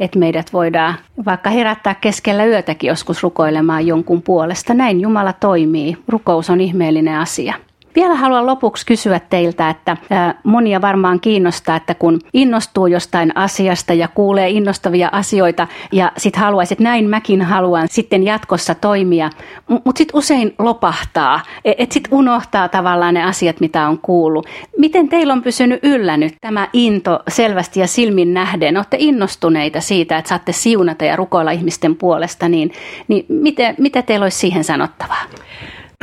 [0.00, 4.74] että meidät voidaan vaikka herättää keskellä yötäkin joskus rukoilemaan jonkun puolesta.
[4.74, 5.96] Näin Jumala toimii.
[6.08, 7.54] Rukous on ihmeellinen asia.
[7.94, 9.96] Vielä haluan lopuksi kysyä teiltä, että
[10.44, 16.72] monia varmaan kiinnostaa, että kun innostuu jostain asiasta ja kuulee innostavia asioita ja sitten haluaisit,
[16.72, 19.30] että näin mäkin haluan sitten jatkossa toimia,
[19.68, 24.46] mutta sitten usein lopahtaa, e, että sitten unohtaa tavallaan ne asiat, mitä on kuullut.
[24.78, 28.76] Miten teillä on pysynyt yllä nyt tämä into selvästi ja silmin nähden?
[28.76, 32.72] Olette innostuneita siitä, että saatte siunata ja rukoilla ihmisten puolesta, niin,
[33.08, 35.22] niin miten, mitä teillä olisi siihen sanottavaa?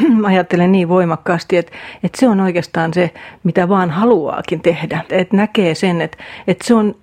[0.23, 1.71] ajattelen niin voimakkaasti, että,
[2.03, 5.03] että se on oikeastaan se, mitä vaan haluaakin tehdä.
[5.10, 6.95] Että näkee sen, että, että se on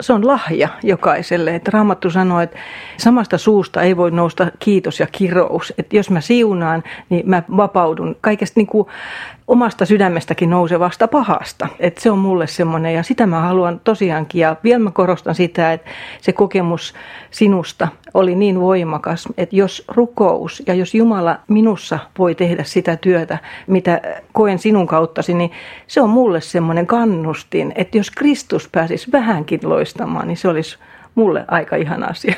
[0.00, 1.54] se on lahja jokaiselle.
[1.54, 2.58] Että Raamattu sanoo, että
[2.96, 5.72] samasta suusta ei voi nousta kiitos ja kirous.
[5.78, 8.88] Että jos mä siunaan, niin mä vapaudun kaikesta niin kuin
[9.50, 11.68] omasta sydämestäkin nousevasta pahasta.
[11.78, 14.40] Että se on mulle semmoinen ja sitä mä haluan tosiaankin.
[14.40, 16.94] Ja vielä mä korostan sitä, että se kokemus
[17.30, 23.38] sinusta oli niin voimakas, että jos rukous ja jos Jumala minussa voi tehdä sitä työtä,
[23.66, 24.00] mitä
[24.32, 25.50] koen sinun kauttasi, niin
[25.86, 30.78] se on mulle semmoinen kannustin, että jos Kristus pääsisi vähänkin loistamaan, niin se olisi
[31.14, 32.34] mulle aika ihana asia.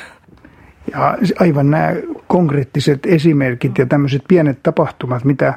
[0.91, 1.91] Ja aivan nämä
[2.27, 5.53] konkreettiset esimerkit ja tämmöiset pienet tapahtumat, mitä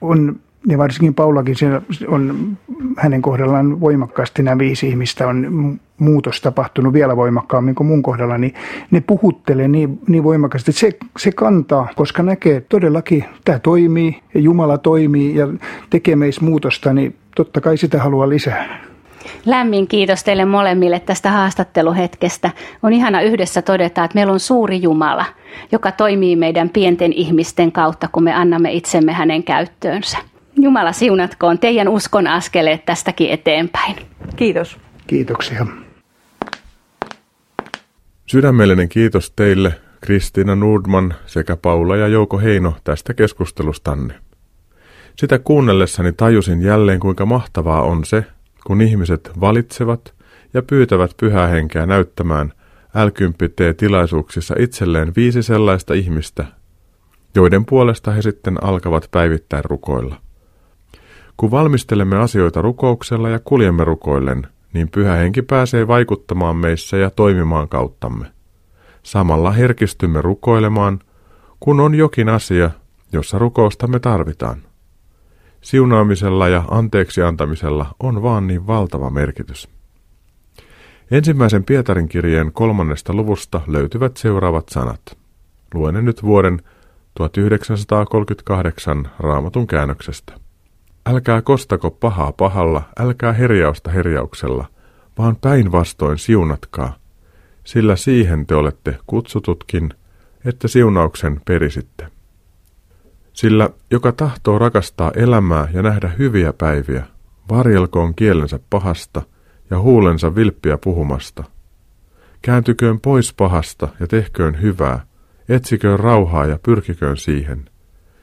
[0.00, 2.56] on ja varsinkin Paulakin siellä on
[2.96, 8.54] hänen kohdallaan voimakkaasti nämä viisi ihmistä on muutos tapahtunut vielä voimakkaammin kuin mun kohdalla, niin
[8.90, 14.20] ne puhuttelee niin, niin voimakkaasti, että se, se kantaa, koska näkee, että todellakin tämä toimii
[14.34, 15.48] ja Jumala toimii ja
[15.90, 18.90] tekee meissä muutosta, niin totta kai sitä haluaa lisää.
[19.46, 22.50] Lämmin kiitos teille molemmille tästä haastatteluhetkestä.
[22.82, 25.24] On ihana yhdessä todeta, että meillä on suuri Jumala,
[25.72, 30.29] joka toimii meidän pienten ihmisten kautta, kun me annamme itsemme hänen käyttöönsä.
[30.56, 33.96] Jumala siunatkoon teidän uskon askeleet tästäkin eteenpäin.
[34.36, 34.78] Kiitos.
[35.06, 35.66] Kiitoksia.
[38.26, 44.14] Sydämellinen kiitos teille, Kristiina Nordman sekä Paula ja Jouko Heino tästä keskustelustanne.
[45.16, 48.24] Sitä kuunnellessani tajusin jälleen, kuinka mahtavaa on se,
[48.66, 50.14] kun ihmiset valitsevat
[50.54, 52.52] ja pyytävät pyhää henkeä näyttämään
[52.94, 53.08] l
[53.76, 56.44] tilaisuuksissa itselleen viisi sellaista ihmistä,
[57.34, 60.16] joiden puolesta he sitten alkavat päivittäin rukoilla.
[61.40, 67.68] Kun valmistelemme asioita rukouksella ja kuljemme rukoillen, niin pyhä henki pääsee vaikuttamaan meissä ja toimimaan
[67.68, 68.26] kauttamme.
[69.02, 71.00] Samalla herkistymme rukoilemaan,
[71.60, 72.70] kun on jokin asia,
[73.12, 74.62] jossa rukoustamme tarvitaan.
[75.60, 79.68] Siunaamisella ja anteeksi antamisella on vaan niin valtava merkitys.
[81.10, 85.00] Ensimmäisen Pietarin kirjeen kolmannesta luvusta löytyvät seuraavat sanat.
[85.74, 86.62] Luen ne nyt vuoden
[87.14, 90.49] 1938 raamatun käännöksestä.
[91.10, 94.66] Älkää kostako pahaa pahalla, älkää herjausta herjauksella,
[95.18, 96.96] vaan päinvastoin siunatkaa,
[97.64, 99.94] sillä siihen te olette kutsututkin,
[100.44, 102.06] että siunauksen perisitte.
[103.32, 107.06] Sillä joka tahtoo rakastaa elämää ja nähdä hyviä päiviä,
[107.48, 109.22] varjelkoon kielensä pahasta
[109.70, 111.44] ja huulensa vilppiä puhumasta.
[112.42, 115.06] Kääntyköön pois pahasta ja tehköön hyvää,
[115.48, 117.70] etsiköön rauhaa ja pyrkiköön siihen,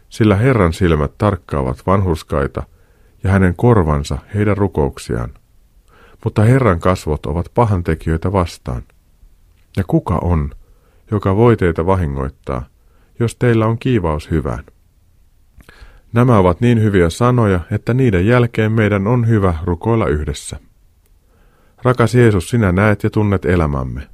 [0.09, 2.63] sillä Herran silmät tarkkaavat vanhurskaita
[3.27, 5.33] ja hänen korvansa heidän rukouksiaan.
[6.23, 8.83] Mutta Herran kasvot ovat pahantekijöitä vastaan.
[9.77, 10.51] Ja kuka on,
[11.11, 12.65] joka voi teitä vahingoittaa,
[13.19, 14.63] jos teillä on kiivaus hyvään?
[16.13, 20.59] Nämä ovat niin hyviä sanoja, että niiden jälkeen meidän on hyvä rukoilla yhdessä.
[21.83, 24.07] Rakas Jeesus, sinä näet ja tunnet elämämme.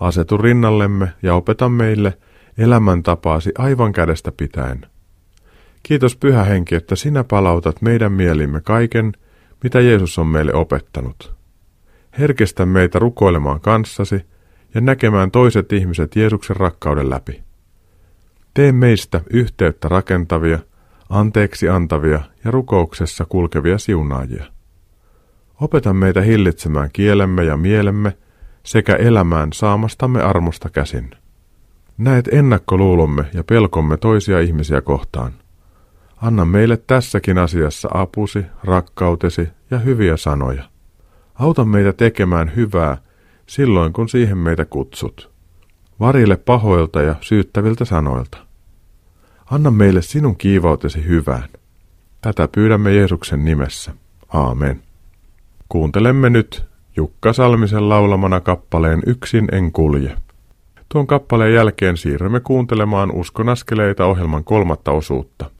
[0.00, 2.18] Asetu rinnallemme ja opeta meille
[2.58, 4.86] elämäntapaasi aivan kädestä pitäen.
[5.82, 9.12] Kiitos Pyhä Henki, että sinä palautat meidän mielimme kaiken,
[9.62, 11.34] mitä Jeesus on meille opettanut.
[12.18, 14.22] Herkistä meitä rukoilemaan kanssasi
[14.74, 17.42] ja näkemään toiset ihmiset Jeesuksen rakkauden läpi.
[18.54, 20.58] Tee meistä yhteyttä rakentavia,
[21.08, 24.44] anteeksi antavia ja rukouksessa kulkevia siunaajia.
[25.60, 28.16] Opeta meitä hillitsemään kielemme ja mielemme
[28.62, 31.10] sekä elämään saamastamme armosta käsin.
[31.98, 35.32] Näet ennakkoluulomme ja pelkomme toisia ihmisiä kohtaan.
[36.22, 40.62] Anna meille tässäkin asiassa apusi, rakkautesi ja hyviä sanoja.
[41.34, 42.96] Auta meitä tekemään hyvää
[43.46, 45.30] silloin, kun siihen meitä kutsut.
[46.00, 48.38] Varille pahoilta ja syyttäviltä sanoilta.
[49.50, 51.48] Anna meille sinun kiivautesi hyvään.
[52.20, 53.92] Tätä pyydämme Jeesuksen nimessä.
[54.28, 54.82] Aamen.
[55.68, 56.64] Kuuntelemme nyt
[56.96, 60.16] Jukka Salmisen laulamana kappaleen Yksin en kulje.
[60.88, 65.50] Tuon kappaleen jälkeen siirrymme kuuntelemaan Uskonaskeleita ohjelman kolmatta osuutta.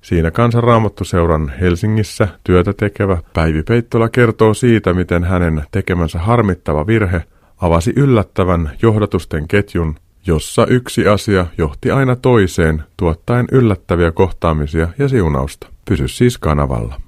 [0.00, 7.24] Siinä kansanraamattuseuran Helsingissä työtä tekevä Päivi Peittola kertoo siitä, miten hänen tekemänsä harmittava virhe
[7.56, 9.96] avasi yllättävän johdatusten ketjun
[10.28, 15.66] jossa yksi asia johti aina toiseen, tuottaen yllättäviä kohtaamisia ja siunausta.
[15.84, 17.00] Pysy siis kanavalla.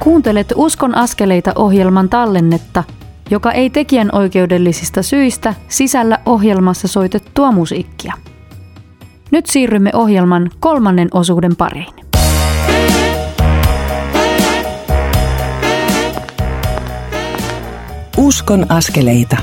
[0.00, 2.84] Kuuntelet Uskon askeleita ohjelman tallennetta,
[3.30, 8.14] joka ei tekijän oikeudellisista syistä sisällä ohjelmassa soitettua musiikkia.
[9.30, 11.94] Nyt siirrymme ohjelman kolmannen osuuden pariin.
[18.16, 19.36] Uskon askeleita.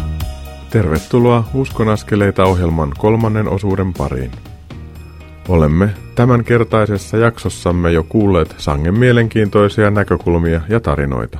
[0.69, 4.31] Tervetuloa Uskon askeleita ohjelman kolmannen osuuden pariin.
[5.47, 11.39] Olemme tämänkertaisessa jaksossamme jo kuulleet sangen mielenkiintoisia näkökulmia ja tarinoita.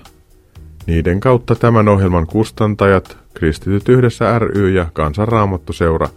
[0.89, 6.08] Niiden kautta tämän ohjelman kustantajat, Kristityt yhdessä ry ja Kansanraamattuseura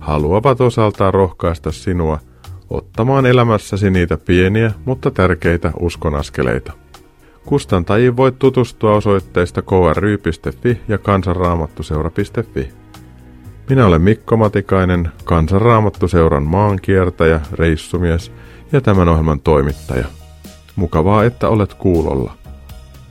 [0.00, 2.18] haluavat osaltaan rohkaista sinua
[2.70, 6.72] ottamaan elämässäsi niitä pieniä, mutta tärkeitä uskonaskeleita.
[7.46, 12.68] Kustantajiin voit tutustua osoitteista kry.fi ja kansanraamattuseura.fi.
[13.70, 18.32] Minä olen Mikko Matikainen, kansanraamattuseuran maankiertäjä, reissumies
[18.72, 20.06] ja tämän ohjelman toimittaja.
[20.76, 22.47] Mukavaa, että olet kuulolla.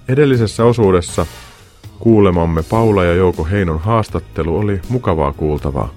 [0.09, 1.25] Edellisessä osuudessa
[1.99, 5.93] kuulemamme Paula ja Jouko Heinon haastattelu oli mukavaa kuultavaa.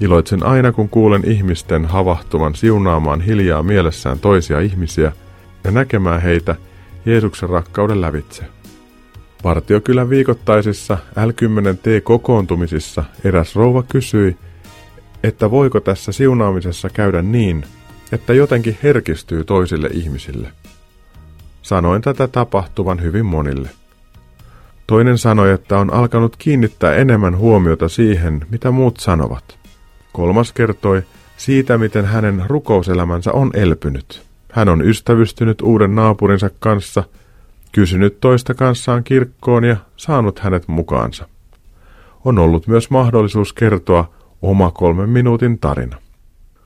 [0.00, 5.12] Iloitsen aina, kun kuulen ihmisten havahtuvan siunaamaan hiljaa mielessään toisia ihmisiä
[5.64, 6.56] ja näkemään heitä–
[7.06, 8.44] Jeesuksen rakkauden lävitse.
[9.42, 14.36] Partiokylän viikoittaisissa L10T-kokoontumisissa eräs rouva kysyi,
[15.22, 17.64] että voiko tässä siunaamisessa käydä niin,
[18.12, 20.52] että jotenkin herkistyy toisille ihmisille.
[21.68, 23.70] Sanoin tätä tapahtuvan hyvin monille.
[24.86, 29.58] Toinen sanoi, että on alkanut kiinnittää enemmän huomiota siihen, mitä muut sanovat.
[30.12, 31.02] Kolmas kertoi
[31.36, 34.22] siitä, miten hänen rukouselämänsä on elpynyt.
[34.52, 37.04] Hän on ystävystynyt uuden naapurinsa kanssa,
[37.72, 41.28] kysynyt toista kanssaan kirkkoon ja saanut hänet mukaansa.
[42.24, 44.10] On ollut myös mahdollisuus kertoa
[44.42, 45.96] oma kolmen minuutin tarina.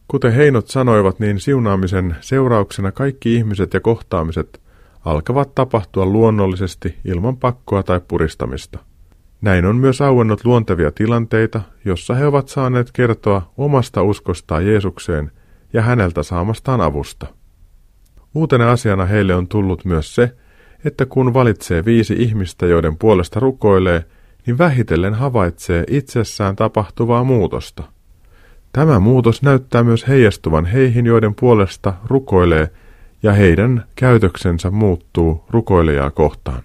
[0.08, 4.61] Kuten Heinot sanoivat, niin siunaamisen seurauksena kaikki ihmiset ja kohtaamiset
[5.04, 8.78] alkavat tapahtua luonnollisesti ilman pakkoa tai puristamista.
[9.40, 15.30] Näin on myös auennut luontevia tilanteita, jossa he ovat saaneet kertoa omasta uskostaan Jeesukseen
[15.72, 17.26] ja häneltä saamastaan avusta.
[18.34, 20.36] Uutena asiana heille on tullut myös se,
[20.84, 24.04] että kun valitsee viisi ihmistä, joiden puolesta rukoilee,
[24.46, 27.82] niin vähitellen havaitsee itsessään tapahtuvaa muutosta.
[28.72, 32.70] Tämä muutos näyttää myös heijastuvan heihin, joiden puolesta rukoilee,
[33.22, 36.62] ja heidän käytöksensä muuttuu rukoilijaa kohtaan.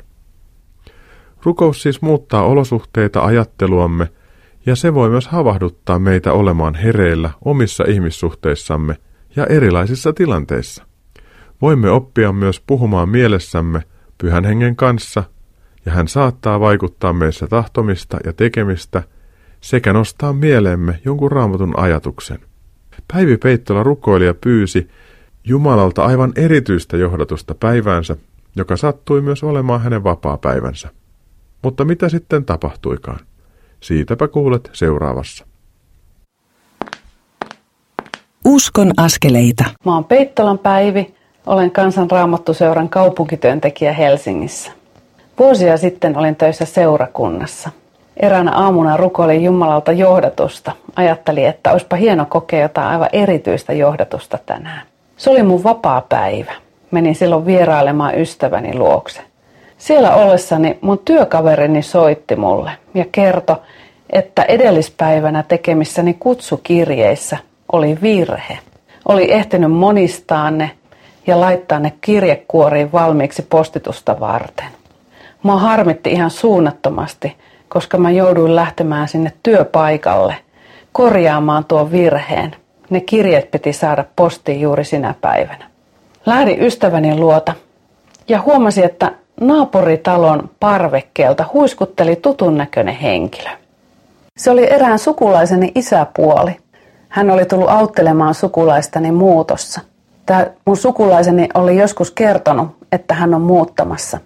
[1.43, 4.07] Rukous siis muuttaa olosuhteita ajatteluamme,
[4.65, 8.97] ja se voi myös havahduttaa meitä olemaan hereillä omissa ihmissuhteissamme
[9.35, 10.83] ja erilaisissa tilanteissa.
[11.61, 13.81] Voimme oppia myös puhumaan mielessämme
[14.17, 15.23] pyhän hengen kanssa
[15.85, 19.03] ja hän saattaa vaikuttaa meissä tahtomista ja tekemistä
[19.61, 22.39] sekä nostaa mieleemme jonkun raamatun ajatuksen.
[23.13, 24.89] Päivi Peittola rukoilija pyysi
[25.49, 28.15] Jumalalta aivan erityistä johdatusta päiväänsä,
[28.55, 30.89] joka sattui myös olemaan hänen vapaa-päivänsä.
[31.61, 33.19] Mutta mitä sitten tapahtuikaan?
[33.79, 35.45] Siitäpä kuulet seuraavassa.
[38.45, 39.63] Uskon askeleita.
[39.85, 44.71] Mä oon Peittolan Päivi, olen kansanraamattuseuran kaupunkityöntekijä Helsingissä.
[45.39, 47.69] Vuosia sitten olin töissä seurakunnassa.
[48.17, 50.71] Eräänä aamuna rukoilin Jumalalta johdatusta.
[50.95, 54.87] Ajattelin, että olisipa hieno kokea jotain aivan erityistä johdatusta tänään.
[55.17, 56.51] Se oli mun vapaa päivä.
[56.91, 59.21] Menin silloin vierailemaan ystäväni luokse.
[59.77, 63.55] Siellä ollessani mun työkaverini soitti mulle ja kertoi,
[64.09, 67.37] että edellispäivänä tekemissäni kutsukirjeissä
[67.71, 68.59] oli virhe.
[69.07, 70.71] Oli ehtinyt monistaa ne
[71.27, 74.67] ja laittaa ne kirjekuoriin valmiiksi postitusta varten.
[75.43, 77.35] Mua harmitti ihan suunnattomasti,
[77.69, 80.35] koska mä jouduin lähtemään sinne työpaikalle
[80.91, 82.55] korjaamaan tuon virheen.
[82.89, 85.65] Ne kirjeet piti saada postiin juuri sinä päivänä.
[86.25, 87.53] Lähdin ystäväni luota
[88.27, 89.11] ja huomasin, että
[89.41, 93.49] naapuritalon parvekkeelta huiskutteli tutun näköinen henkilö.
[94.37, 96.57] Se oli erään sukulaiseni isäpuoli.
[97.09, 99.81] Hän oli tullut auttelemaan sukulaistani muutossa.
[100.25, 104.17] Tämä mun sukulaiseni oli joskus kertonut, että hän on muuttamassa,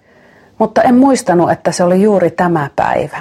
[0.58, 3.20] mutta en muistanut, että se oli juuri tämä päivä.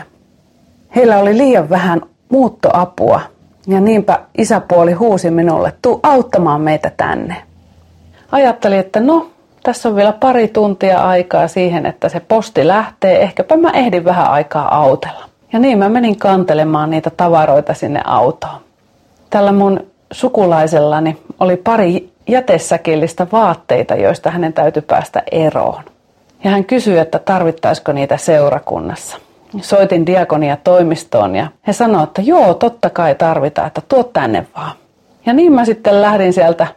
[0.95, 3.21] Heillä oli liian vähän muuttoapua
[3.68, 7.36] ja niinpä isäpuoli huusi minulle, tuu auttamaan meitä tänne.
[8.32, 9.28] Ajattelin, että no,
[9.64, 13.22] tässä on vielä pari tuntia aikaa siihen, että se posti lähtee.
[13.22, 15.26] Ehkäpä mä ehdin vähän aikaa autella.
[15.53, 18.62] Ja niin mä menin kantelemaan niitä tavaroita sinne autoon.
[19.30, 19.80] Tällä mun
[20.12, 25.84] sukulaisellani oli pari jätesäkillistä vaatteita, joista hänen täytyy päästä eroon.
[26.43, 29.18] Ja hän kysyi, että tarvittaisiko niitä seurakunnassa.
[29.62, 34.72] Soitin diakonia toimistoon ja he sanoivat, että joo, totta kai tarvitaan, että tuo tänne vaan.
[35.26, 36.68] Ja niin mä sitten lähdin sieltä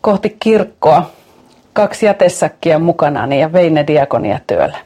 [0.00, 1.10] kohti kirkkoa
[1.72, 4.76] kaksi jätesäkkiä mukanani ja vein ne diakonia työlle.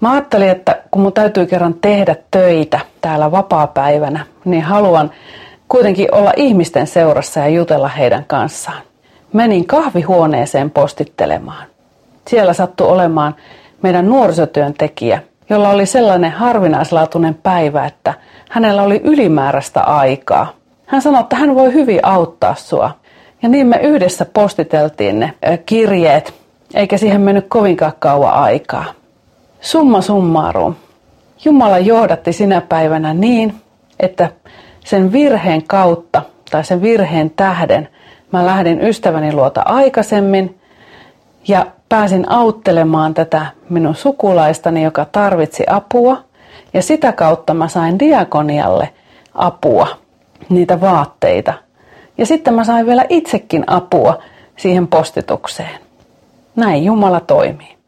[0.00, 5.10] Mä ajattelin, että kun mun täytyy kerran tehdä töitä täällä vapaa-päivänä, niin haluan
[5.68, 8.82] kuitenkin olla ihmisten seurassa ja jutella heidän kanssaan.
[9.32, 11.66] Menin kahvihuoneeseen postittelemaan.
[12.28, 13.36] Siellä sattui olemaan
[13.82, 18.14] meidän nuorisotyöntekijä, jolla oli sellainen harvinaislaatuinen päivä, että
[18.50, 20.52] hänellä oli ylimääräistä aikaa.
[20.86, 22.90] Hän sanoi, että hän voi hyvin auttaa sua.
[23.42, 25.34] Ja niin me yhdessä postiteltiin ne
[25.66, 26.34] kirjeet,
[26.74, 28.84] eikä siihen mennyt kovinkaan kauan aikaa.
[29.60, 30.74] Summa summarum.
[31.44, 33.54] Jumala johdatti sinä päivänä niin,
[34.00, 34.28] että
[34.84, 37.88] sen virheen kautta tai sen virheen tähden
[38.32, 40.57] mä lähdin ystäväni luota aikaisemmin
[41.48, 46.24] ja pääsin auttelemaan tätä minun sukulaistani, joka tarvitsi apua.
[46.74, 48.92] Ja sitä kautta mä sain diakonialle
[49.34, 49.98] apua,
[50.48, 51.54] niitä vaatteita.
[52.18, 54.18] Ja sitten mä sain vielä itsekin apua
[54.56, 55.80] siihen postitukseen.
[56.56, 57.78] Näin Jumala toimii.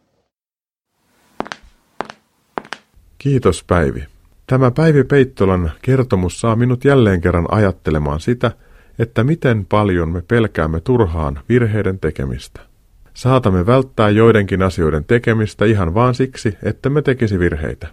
[3.19, 4.05] Kiitos Päivi.
[4.47, 8.51] Tämä Päivi Peittolan kertomus saa minut jälleen kerran ajattelemaan sitä,
[8.99, 12.70] että miten paljon me pelkäämme turhaan virheiden tekemistä.
[13.15, 17.89] Saatamme välttää joidenkin asioiden tekemistä ihan vaan siksi, että me tekisi virheitä.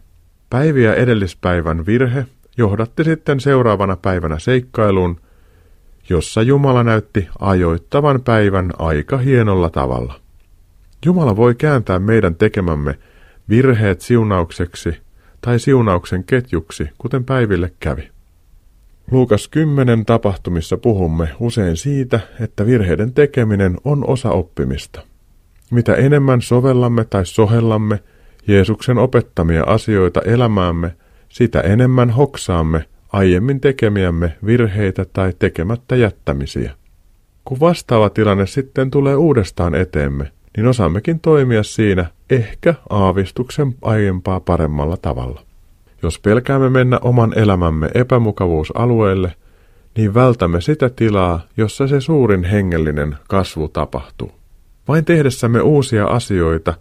[0.50, 2.26] Päiviä edellispäivän virhe
[2.58, 5.22] johdatti sitten seuraavana päivänä seikkailuun,
[6.10, 10.20] jossa Jumala näytti ajoittavan päivän aika hienolla tavalla.
[11.06, 13.00] Jumala voi kääntää meidän tekemämme
[13.50, 14.98] virheet siunaukseksi
[15.42, 18.17] tai siunauksen ketjuksi, kuten päiville kävi.
[19.12, 25.02] Luukas 10 tapahtumissa puhumme usein siitä, että virheiden tekeminen on osa oppimista.
[25.72, 28.00] Mitä enemmän sovellamme tai sohellamme
[28.48, 30.96] Jeesuksen opettamia asioita elämäämme,
[31.30, 36.72] sitä enemmän hoksaamme aiemmin tekemiämme virheitä tai tekemättä jättämisiä.
[37.46, 44.98] Kun vastaava tilanne sitten tulee uudestaan eteemme, niin osaammekin toimia siinä ehkä aavistuksen aiempaa paremmalla
[44.98, 45.47] tavalla.
[46.04, 49.36] Jos pelkäämme mennä oman elämämme epämukavuusalueelle,
[49.98, 54.32] niin vältämme sitä tilaa, jossa se suurin hengellinen kasvu tapahtuu.
[54.88, 56.74] Vain tehdessämme uusia asioita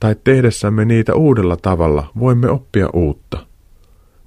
[0.00, 3.46] tai tehdessämme niitä uudella tavalla voimme oppia uutta.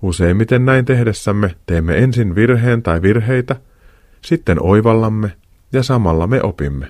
[0.02, 3.56] Useimmiten näin tehdessämme teemme ensin virheen tai virheitä,
[4.22, 5.32] sitten oivallamme
[5.74, 6.88] ja samalla me opimme.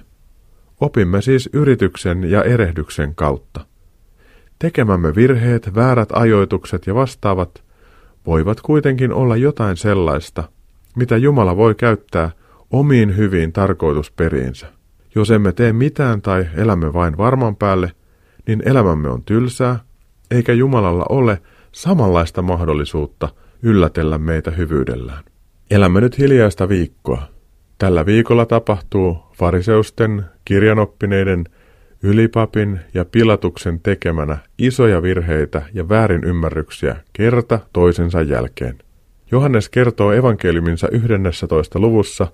[0.79, 3.65] Opimme siis yrityksen ja erehdyksen kautta.
[4.59, 7.63] Tekemämme virheet, väärät ajoitukset ja vastaavat
[8.25, 10.43] voivat kuitenkin olla jotain sellaista,
[10.95, 12.31] mitä Jumala voi käyttää
[12.71, 14.67] omiin hyviin tarkoitusperiinsä.
[15.15, 17.91] Jos emme tee mitään tai elämme vain varman päälle,
[18.47, 19.79] niin elämämme on tylsää
[20.31, 21.41] eikä Jumalalla ole
[21.71, 23.29] samanlaista mahdollisuutta
[23.63, 25.23] yllätellä meitä hyvyydellään.
[25.71, 27.23] Elämme nyt hiljaista viikkoa.
[27.77, 31.43] Tällä viikolla tapahtuu fariseusten, kirjanoppineiden,
[32.03, 38.77] ylipapin ja pilatuksen tekemänä isoja virheitä ja väärinymmärryksiä kerta toisensa jälkeen.
[39.31, 41.79] Johannes kertoo evankeliuminsa 11.
[41.79, 42.27] luvussa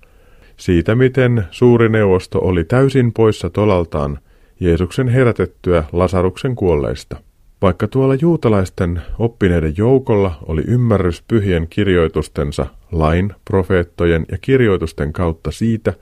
[0.58, 4.20] siitä, miten suuri neuvosto oli täysin poissa tolaltaan
[4.60, 7.18] Jeesuksen herätettyä Lasaruksen kuolleista.
[7.62, 15.94] Vaikka tuolla juutalaisten oppineiden joukolla oli ymmärrys pyhien kirjoitustensa, lain, profeettojen ja kirjoitusten kautta siitä,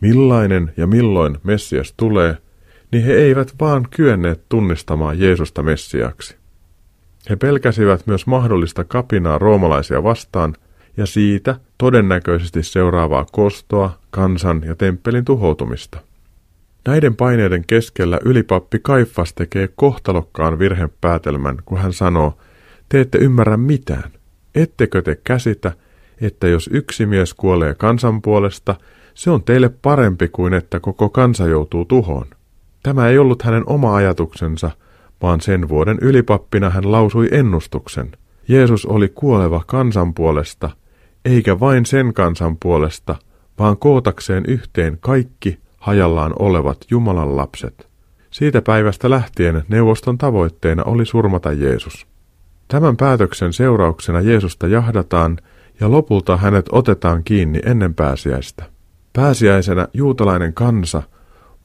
[0.00, 2.36] millainen ja milloin Messias tulee,
[2.92, 6.36] niin he eivät vaan kyenneet tunnistamaan Jeesusta Messiaksi.
[7.30, 10.54] He pelkäsivät myös mahdollista kapinaa roomalaisia vastaan
[10.96, 16.00] ja siitä todennäköisesti seuraavaa kostoa, kansan ja temppelin tuhoutumista.
[16.88, 22.38] Näiden paineiden keskellä ylipappi Kaifas tekee kohtalokkaan virhepäätelmän, kun hän sanoo,
[22.88, 24.10] te ette ymmärrä mitään.
[24.54, 25.72] Ettekö te käsitä,
[26.20, 28.74] että jos yksi mies kuolee kansan puolesta,
[29.14, 32.26] se on teille parempi kuin että koko kansa joutuu tuhoon.
[32.86, 34.70] Tämä ei ollut hänen oma ajatuksensa,
[35.22, 38.12] vaan sen vuoden ylipappina hän lausui ennustuksen.
[38.48, 40.70] Jeesus oli kuoleva kansan puolesta,
[41.24, 43.16] eikä vain sen kansan puolesta,
[43.58, 47.88] vaan kootakseen yhteen kaikki hajallaan olevat Jumalan lapset.
[48.30, 52.06] Siitä päivästä lähtien neuvoston tavoitteena oli surmata Jeesus.
[52.68, 55.38] Tämän päätöksen seurauksena Jeesusta jahdataan
[55.80, 58.64] ja lopulta hänet otetaan kiinni ennen pääsiäistä.
[59.12, 61.02] Pääsiäisenä juutalainen kansa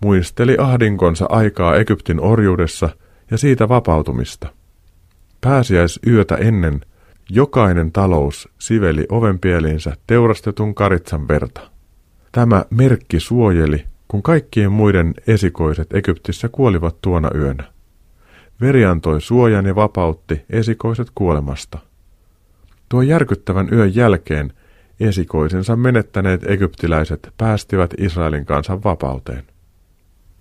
[0.02, 2.90] muisteli ahdinkonsa aikaa Egyptin orjuudessa
[3.32, 4.48] ja siitä vapautumista.
[5.42, 6.82] Pääsiäisyötä ennen
[7.30, 11.62] jokainen talous siveli ovenpieliinsä teurastetun karitsan verta.
[12.32, 17.64] Tämä merkki suojeli kun kaikkien muiden esikoiset Egyptissä kuolivat tuona yönä.
[18.62, 21.78] Veri antoi suojan ja vapautti esikoiset kuolemasta.
[22.90, 24.54] Tuo järkyttävän yön jälkeen
[25.00, 29.44] esikoisensa menettäneet egyptiläiset päästivät Israelin kansan vapauteen.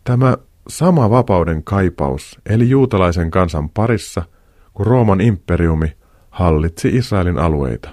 [0.05, 0.36] Tämä
[0.68, 4.22] sama vapauden kaipaus eli juutalaisen kansan parissa,
[4.74, 5.96] kun Rooman imperiumi
[6.30, 7.90] hallitsi Israelin alueita.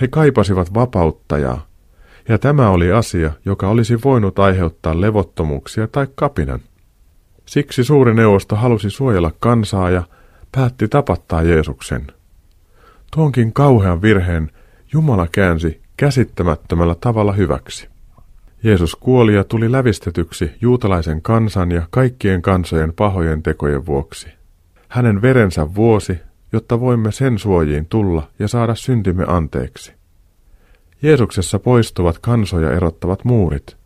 [0.00, 1.66] He kaipasivat vapauttajaa,
[2.28, 6.60] ja tämä oli asia, joka olisi voinut aiheuttaa levottomuuksia tai kapinan.
[7.46, 10.02] Siksi suuri neuvosto halusi suojella kansaa ja
[10.52, 12.06] päätti tapattaa Jeesuksen.
[13.14, 14.50] Tuonkin kauhean virheen
[14.92, 17.91] Jumala käänsi käsittämättömällä tavalla hyväksi.
[18.64, 24.28] Jeesus kuoli ja tuli lävistetyksi juutalaisen kansan ja kaikkien kansojen pahojen tekojen vuoksi.
[24.88, 26.18] Hänen verensä vuosi,
[26.52, 29.92] jotta voimme sen suojiin tulla ja saada syntimme anteeksi.
[31.02, 33.76] Jeesuksessa poistuvat kansoja erottavat muurit.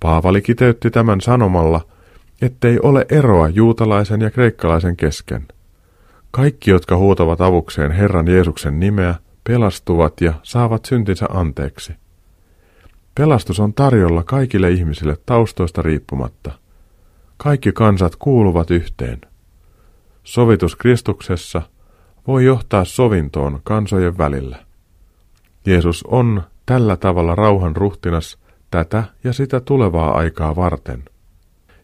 [0.00, 1.80] Paavali kiteytti tämän sanomalla,
[2.42, 5.48] ettei ole eroa juutalaisen ja kreikkalaisen kesken.
[6.30, 9.14] Kaikki, jotka huutavat avukseen Herran Jeesuksen nimeä,
[9.44, 11.92] pelastuvat ja saavat syntinsä anteeksi.
[13.18, 16.52] Pelastus on tarjolla kaikille ihmisille taustoista riippumatta.
[17.36, 19.20] Kaikki kansat kuuluvat yhteen.
[20.24, 21.62] Sovitus Kristuksessa
[22.26, 24.58] voi johtaa sovintoon kansojen välillä.
[25.66, 28.38] Jeesus on tällä tavalla rauhan ruhtinas
[28.70, 31.04] tätä ja sitä tulevaa aikaa varten.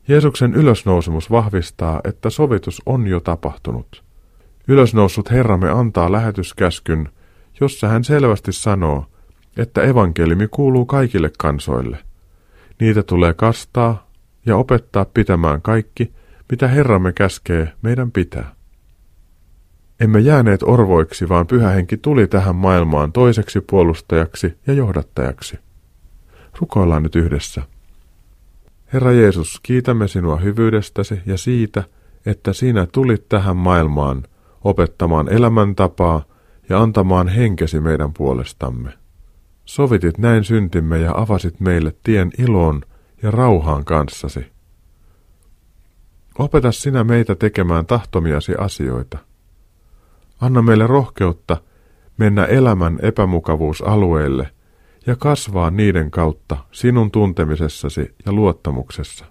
[0.08, 4.04] Jeesuksen ylösnousemus vahvistaa, että sovitus on jo tapahtunut.
[4.68, 7.08] Ylösnoussut Herramme antaa lähetyskäskyn,
[7.60, 9.06] jossa hän selvästi sanoo,
[9.56, 11.98] että evankelimi kuuluu kaikille kansoille.
[12.80, 14.10] Niitä tulee kastaa
[14.46, 16.12] ja opettaa pitämään kaikki,
[16.50, 18.54] mitä Herramme käskee meidän pitää.
[20.00, 25.58] Emme jääneet orvoiksi, vaan pyhä henki tuli tähän maailmaan toiseksi puolustajaksi ja johdattajaksi.
[26.60, 27.62] Rukoillaan nyt yhdessä.
[28.92, 31.84] Herra Jeesus, kiitämme sinua hyvyydestäsi ja siitä,
[32.26, 34.22] että sinä tulit tähän maailmaan
[34.64, 36.24] opettamaan elämäntapaa
[36.68, 39.01] ja antamaan henkesi meidän puolestamme.
[39.64, 42.82] Sovitit näin syntimme ja avasit meille tien iloon
[43.22, 44.46] ja rauhaan kanssasi.
[46.38, 49.18] Opeta sinä meitä tekemään tahtomiasi asioita–
[50.42, 51.56] Anna meille rohkeutta
[52.16, 54.50] mennä elämän epämukavuusalueelle
[55.06, 59.24] ja kasvaa niiden kautta sinun tuntemisessasi ja luottamuksessa.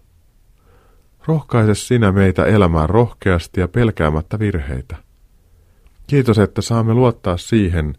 [1.28, 4.96] Rohkaise sinä meitä elämään rohkeasti ja pelkäämättä virheitä.
[6.08, 7.96] Kiitos, että saamme luottaa siihen,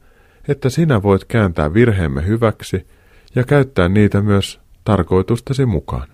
[0.49, 2.87] että sinä voit kääntää virheemme hyväksi
[3.35, 6.09] ja käyttää niitä myös tarkoitustasi mukaan.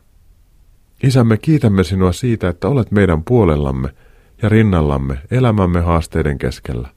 [1.03, 3.89] Isämme, kiitämme sinua siitä, että olet meidän puolellamme–
[4.43, 6.89] ja rinnallamme elämämme haasteiden keskellä.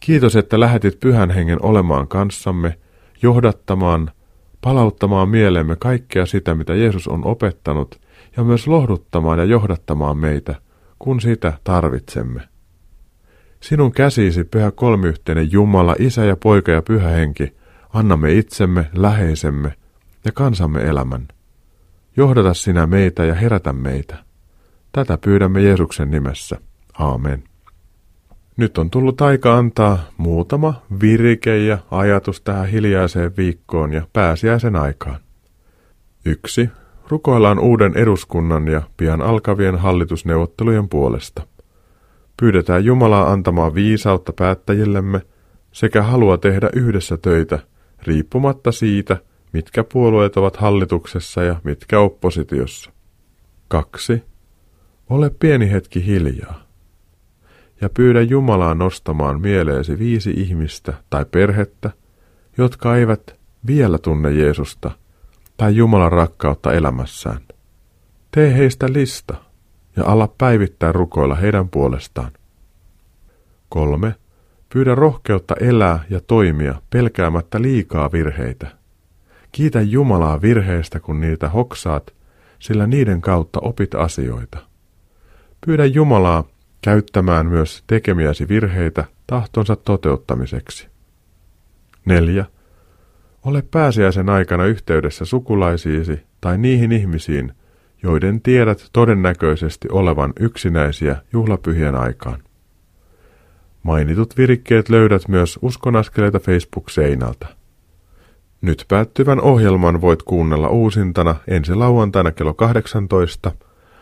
[0.00, 2.78] Kiitos, että lähetit pyhän hengen olemaan kanssamme,
[3.22, 4.10] johdattamaan,
[4.60, 8.00] palauttamaan mieleemme kaikkea sitä, mitä Jeesus on opettanut,
[8.36, 10.54] ja myös lohduttamaan ja johdattamaan meitä,
[10.98, 12.40] kun sitä tarvitsemme.
[13.64, 17.54] Sinun käsisi, pyhä kolmiyhteinen Jumala, Isä ja Poika ja Pyhä Henki,
[17.92, 19.74] annamme itsemme, läheisemme
[20.24, 21.28] ja kansamme elämän.
[22.16, 24.16] Johdata sinä meitä ja herätä meitä.
[24.92, 26.56] Tätä pyydämme Jeesuksen nimessä.
[26.98, 27.44] Aamen.
[28.56, 35.20] Nyt on tullut aika antaa muutama virike ja ajatus tähän hiljaiseen viikkoon ja pääsiäisen aikaan.
[36.24, 36.70] Yksi.
[37.08, 41.53] Rukoillaan uuden eduskunnan ja pian alkavien hallitusneuvottelujen puolesta.
[42.36, 45.20] Pyydetään Jumalaa antamaan viisautta päättäjillemme
[45.72, 47.58] sekä halua tehdä yhdessä töitä,
[48.02, 49.16] riippumatta siitä,
[49.52, 52.90] mitkä puolueet ovat hallituksessa ja mitkä oppositiossa.
[53.68, 54.22] 2.
[55.10, 56.64] Ole pieni hetki hiljaa
[57.80, 61.90] ja pyydä Jumalaa nostamaan mieleesi viisi ihmistä tai perhettä,
[62.58, 64.90] jotka eivät vielä tunne Jeesusta
[65.56, 67.40] tai Jumalan rakkautta elämässään.
[68.30, 69.34] Tee heistä lista
[69.96, 72.32] ja ala päivittää rukoilla heidän puolestaan.
[73.68, 74.14] 3.
[74.72, 78.66] Pyydä rohkeutta elää ja toimia pelkäämättä liikaa virheitä.
[79.52, 82.14] Kiitä Jumalaa virheistä, kun niitä hoksaat,
[82.58, 84.58] sillä niiden kautta opit asioita.
[85.66, 86.44] Pyydä Jumalaa
[86.82, 90.88] käyttämään myös tekemiäsi virheitä tahtonsa toteuttamiseksi.
[92.04, 92.44] 4.
[93.44, 97.52] Ole pääsiäisen aikana yhteydessä sukulaisiisi tai niihin ihmisiin,
[98.04, 102.42] joiden tiedät todennäköisesti olevan yksinäisiä juhlapyhien aikaan.
[103.82, 107.46] Mainitut virikkeet löydät myös Uskonaskeleita Facebook-seinältä.
[108.60, 113.52] Nyt päättyvän ohjelman voit kuunnella uusintana ensi lauantaina kello 18,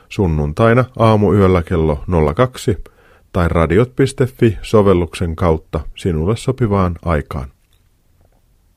[0.08, 2.76] sunnuntaina aamuyöllä kello 02
[3.32, 7.48] tai radiot.fi sovelluksen kautta sinulle sopivaan aikaan.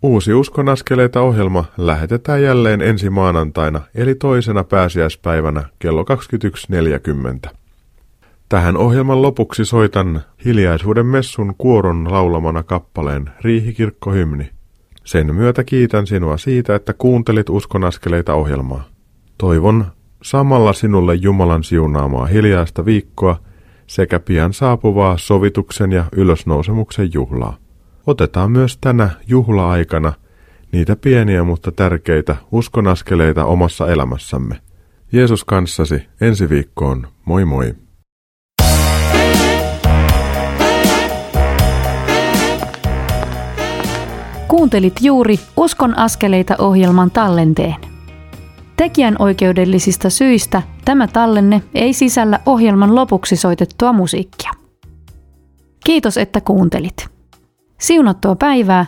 [0.06, 6.06] Uusi Uskon askeleita ohjelma lähetetään jälleen ensi maanantaina eli toisena pääsiäispäivänä kello
[7.46, 7.50] 21.40.
[8.50, 14.50] Tähän ohjelman lopuksi soitan hiljaisuuden messun kuoron laulamana kappaleen Riihikirkkohymni.
[15.04, 18.84] Sen myötä kiitän sinua siitä, että kuuntelit Uskon askeleita ohjelmaa.
[19.38, 19.86] Toivon
[20.24, 23.38] samalla sinulle Jumalan siunaamaa hiljaista viikkoa
[23.88, 27.65] sekä pian saapuvaa sovituksen ja ylösnousemuksen juhlaa.
[28.08, 30.14] Otetaan myös tänä juhla-aikana
[30.72, 34.62] niitä pieniä mutta tärkeitä uskonaskeleita omassa elämässämme.
[35.12, 37.08] Jeesus kanssasi ensi viikkoon.
[37.26, 37.76] Moi moi!
[44.48, 47.76] Kuuntelit juuri Uskon askeleita ohjelman tallenteen.
[48.78, 54.52] Tekijän oikeudellisista syistä tämä tallenne ei sisällä ohjelman lopuksi soitettua musiikkia.
[55.86, 57.15] Kiitos, että kuuntelit.
[57.78, 58.86] Siunattua päivää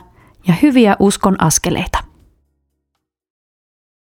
[0.47, 2.06] ja hyviä uskon askeleita.